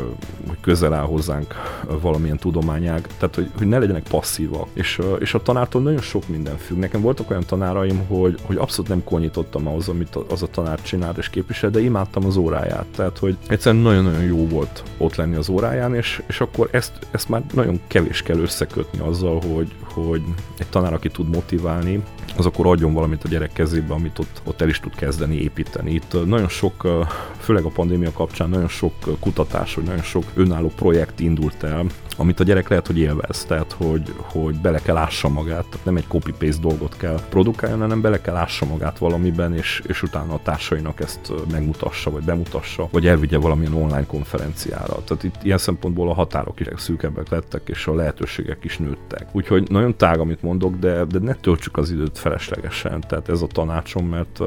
hogy 0.46 0.60
közel 0.60 0.94
áll 0.94 1.04
hozzánk 1.04 1.54
valamilyen 2.00 2.36
tudományág, 2.36 3.06
tehát 3.18 3.34
hogy, 3.34 3.50
hogy 3.58 3.66
ne 3.66 3.78
legyenek 3.78 4.02
passzívak. 4.08 4.68
És, 4.72 5.00
és 5.18 5.34
a 5.34 5.42
tanártól 5.42 5.82
nagyon 5.82 6.00
sok 6.00 6.28
minden 6.28 6.56
függ. 6.56 6.78
Nekem 6.78 7.00
voltak 7.00 7.30
olyan 7.30 7.44
tanáraim, 7.46 8.06
hogy, 8.06 8.38
hogy 8.42 8.56
abszolút 8.56 8.88
nem 8.88 9.04
konyítottam 9.04 9.66
ahhoz, 9.66 9.88
amit 9.88 10.16
az 10.28 10.42
a 10.42 10.46
tanár 10.46 10.82
csinált 10.82 11.18
és 11.18 11.28
képvisel, 11.30 11.70
de 11.70 11.80
imádtam 11.80 12.24
az 12.24 12.36
óráját. 12.36 12.86
Tehát, 12.96 13.18
hogy 13.18 13.36
egyszerűen 13.48 13.82
nagyon-nagyon 13.82 14.22
jó 14.22 14.46
volt 14.46 14.82
ott 14.98 15.14
lenni 15.14 15.36
az 15.36 15.48
óráján, 15.48 15.94
és, 15.94 16.22
és 16.26 16.40
akkor 16.40 16.68
ezt, 16.72 16.92
ezt 17.10 17.28
már 17.28 17.42
nagyon 17.54 17.80
kevés 17.86 18.22
kell 18.22 18.38
összekötni 18.38 18.98
azzal, 18.98 19.40
hogy, 19.40 19.74
hogy 19.82 20.22
egy 20.58 20.66
tanár, 20.66 20.92
aki 20.92 21.08
tud 21.08 21.28
motiválni, 21.28 22.02
az 22.36 22.46
akkor 22.46 22.66
adjon 22.66 22.92
valamit 22.92 23.24
a 23.24 23.28
gyerek 23.28 23.52
kezébe, 23.52 23.94
amit 23.94 24.18
ott, 24.18 24.40
ott 24.44 24.60
el 24.60 24.68
is 24.68 24.80
tud 24.80 24.94
kezdeni 24.94 25.36
építeni. 25.36 25.90
Itt 25.90 26.26
nagyon 26.26 26.48
sok 26.48 27.06
főleg 27.38 27.64
a 27.64 27.68
pandémia 27.68 28.12
kapcsán 28.18 28.48
nagyon 28.48 28.68
sok 28.68 28.92
kutatás, 29.20 29.74
vagy 29.74 29.84
nagyon 29.84 30.02
sok 30.02 30.24
önálló 30.34 30.72
projekt 30.76 31.20
indult 31.20 31.62
el, 31.62 31.86
amit 32.20 32.40
a 32.40 32.44
gyerek 32.44 32.68
lehet, 32.68 32.86
hogy 32.86 32.98
élvez, 32.98 33.44
tehát 33.44 33.72
hogy, 33.72 34.14
hogy 34.16 34.60
bele 34.60 34.78
kell 34.78 34.96
ássa 34.96 35.28
magát, 35.28 35.66
tehát 35.66 35.84
nem 35.84 35.96
egy 35.96 36.06
copy-paste 36.08 36.60
dolgot 36.60 36.96
kell 36.96 37.20
produkáljon, 37.28 37.80
hanem 37.80 38.00
bele 38.00 38.20
kell 38.20 38.36
ássa 38.36 38.66
magát 38.66 38.98
valamiben, 38.98 39.54
és, 39.54 39.82
és 39.86 40.02
utána 40.02 40.34
a 40.34 40.40
társainak 40.42 41.00
ezt 41.00 41.32
megmutassa, 41.50 42.10
vagy 42.10 42.22
bemutassa, 42.22 42.88
vagy 42.90 43.06
elvigye 43.06 43.38
valamilyen 43.38 43.74
online 43.74 44.06
konferenciára. 44.06 45.04
Tehát 45.04 45.22
itt 45.22 45.34
ilyen 45.42 45.58
szempontból 45.58 46.08
a 46.08 46.14
határok 46.14 46.60
is 46.60 46.66
szűkebbek 46.76 47.28
lettek, 47.28 47.62
és 47.64 47.86
a 47.86 47.94
lehetőségek 47.94 48.64
is 48.64 48.78
nőttek. 48.78 49.26
Úgyhogy 49.32 49.70
nagyon 49.70 49.96
tág, 49.96 50.20
amit 50.20 50.42
mondok, 50.42 50.76
de, 50.76 51.04
de 51.04 51.18
ne 51.18 51.34
töltsük 51.34 51.76
az 51.76 51.90
időt 51.90 52.18
feleslegesen. 52.18 53.00
Tehát 53.08 53.28
ez 53.28 53.42
a 53.42 53.46
tanácsom, 53.46 54.06
mert 54.06 54.40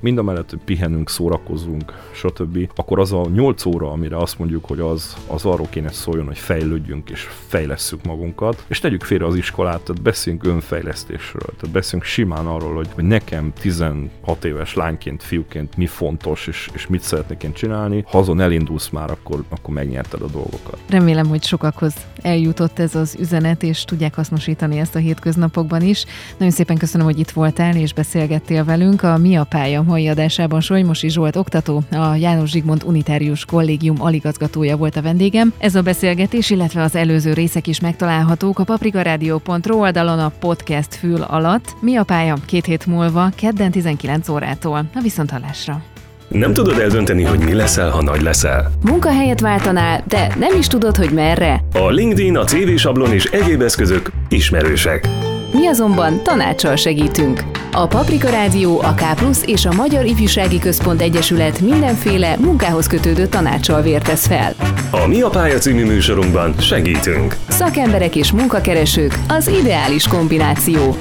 mind 0.00 0.18
a 0.18 0.22
mellett, 0.22 0.50
hogy 0.50 0.60
pihenünk, 0.64 1.10
szórakozunk, 1.10 1.92
stb., 2.12 2.70
akkor 2.74 2.98
az 2.98 3.12
a 3.12 3.26
8 3.34 3.64
óra, 3.64 3.90
amire 3.90 4.16
azt 4.16 4.38
mondjuk, 4.38 4.64
hogy 4.64 4.80
az, 4.80 5.16
az 5.26 5.44
arról 5.44 5.66
kéne 5.70 5.90
szóljon, 5.90 6.26
hogy 6.26 6.38
fejlődjünk 6.38 7.01
és 7.10 7.28
fejlesszük 7.48 8.04
magunkat, 8.04 8.64
és 8.68 8.78
tegyük 8.78 9.02
félre 9.02 9.26
az 9.26 9.36
iskolát, 9.36 9.80
tehát 9.80 10.02
beszéljünk 10.02 10.46
önfejlesztésről, 10.46 11.54
tehát 11.56 11.70
beszéljünk 11.70 12.10
simán 12.10 12.46
arról, 12.46 12.74
hogy, 12.74 12.88
hogy 12.94 13.04
nekem 13.04 13.52
16 13.60 14.44
éves 14.44 14.74
lányként, 14.74 15.22
fiúként 15.22 15.76
mi 15.76 15.86
fontos, 15.86 16.46
és, 16.46 16.68
és 16.74 16.86
mit 16.86 17.02
szeretnék 17.02 17.42
én 17.42 17.52
csinálni. 17.52 18.04
Ha 18.06 18.18
azon 18.18 18.40
elindulsz 18.40 18.88
már, 18.88 19.10
akkor, 19.10 19.44
akkor 19.48 19.74
megnyerted 19.74 20.22
a 20.22 20.26
dolgokat. 20.26 20.78
Remélem, 20.88 21.26
hogy 21.26 21.44
sokakhoz 21.44 21.94
eljutott 22.22 22.78
ez 22.78 22.94
az 22.94 23.16
üzenet, 23.18 23.62
és 23.62 23.84
tudják 23.84 24.14
hasznosítani 24.14 24.78
ezt 24.78 24.94
a 24.94 24.98
hétköznapokban 24.98 25.82
is. 25.82 26.04
Nagyon 26.36 26.52
szépen 26.52 26.76
köszönöm, 26.76 27.06
hogy 27.06 27.18
itt 27.18 27.30
voltál 27.30 27.76
és 27.76 27.92
beszélgettél 27.92 28.64
velünk. 28.64 29.02
A 29.02 29.16
Mi 29.16 29.36
a 29.36 29.44
pálya 29.44 29.82
mai 29.82 30.08
adásában 30.08 30.60
Solymosi 30.60 31.08
Zsolt 31.08 31.36
oktató, 31.36 31.82
a 31.90 32.14
János 32.14 32.50
Zsigmond 32.50 32.82
Unitárius 32.84 33.44
Kollégium 33.44 34.02
aligazgatója 34.02 34.76
volt 34.76 34.96
a 34.96 35.02
vendégem. 35.02 35.52
Ez 35.58 35.74
a 35.74 35.82
beszélgetés, 35.82 36.50
illetve 36.50 36.82
az 36.82 36.91
előző 36.94 37.32
részek 37.32 37.66
is 37.66 37.80
megtalálhatók 37.80 38.58
a 38.58 38.64
paprikaradio.ro 38.64 39.76
oldalon 39.76 40.18
a 40.18 40.32
podcast 40.40 40.94
fül 40.94 41.22
alatt. 41.22 41.74
Mi 41.80 41.96
a 41.96 42.02
pálya 42.04 42.36
két 42.46 42.64
hét 42.64 42.86
múlva, 42.86 43.28
kedden 43.36 43.70
19 43.70 44.28
órától. 44.28 44.84
A 44.94 45.00
viszonthallásra! 45.02 45.82
Nem 46.28 46.52
tudod 46.52 46.78
eldönteni, 46.78 47.22
hogy 47.22 47.38
mi 47.38 47.54
leszel, 47.54 47.90
ha 47.90 48.02
nagy 48.02 48.22
leszel? 48.22 48.70
Munkahelyet 48.84 49.40
váltanál, 49.40 50.02
de 50.06 50.34
nem 50.38 50.58
is 50.58 50.66
tudod, 50.66 50.96
hogy 50.96 51.10
merre? 51.10 51.64
A 51.74 51.90
LinkedIn, 51.90 52.36
a 52.36 52.44
CV 52.44 52.76
sablon 52.76 53.12
és 53.12 53.24
egyéb 53.24 53.60
eszközök 53.60 54.10
ismerősek. 54.28 55.08
Mi 55.52 55.66
azonban 55.66 56.22
tanácssal 56.22 56.76
segítünk. 56.76 57.61
A 57.74 57.86
Paprika 57.86 58.28
Rádió, 58.28 58.80
a 58.80 58.94
K 58.94 59.02
és 59.44 59.64
a 59.64 59.72
Magyar 59.72 60.04
Ifjúsági 60.04 60.58
Központ 60.58 61.00
Egyesület 61.00 61.60
mindenféle 61.60 62.36
munkához 62.38 62.86
kötődő 62.86 63.26
tanácssal 63.26 63.82
vértesz 63.82 64.26
fel. 64.26 64.54
A 64.90 65.06
Mi 65.06 65.20
a 65.20 65.28
pálya 65.28 65.58
című 65.58 65.84
műsorunkban 65.84 66.54
segítünk. 66.58 67.36
Szakemberek 67.48 68.16
és 68.16 68.32
munkakeresők 68.32 69.18
az 69.28 69.48
ideális 69.48 70.08
kombináció. 70.08 70.96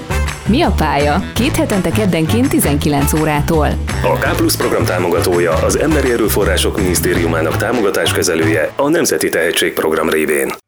Mi 0.47 0.61
a 0.61 0.71
pálya? 0.71 1.23
Két 1.33 1.55
hetente 1.55 1.89
keddenként 1.89 2.49
19 2.49 3.13
órától. 3.13 3.67
A 4.03 4.17
K 4.19 4.35
Plus 4.35 4.55
program 4.55 4.85
támogatója 4.85 5.53
az 5.53 5.79
Emberi 5.79 6.11
Erőforrások 6.11 6.77
Minisztériumának 6.77 7.57
támogatáskezelője 7.57 8.71
a 8.75 8.89
Nemzeti 8.89 9.29
Tehetségprogram 9.29 10.09
révén. 10.09 10.60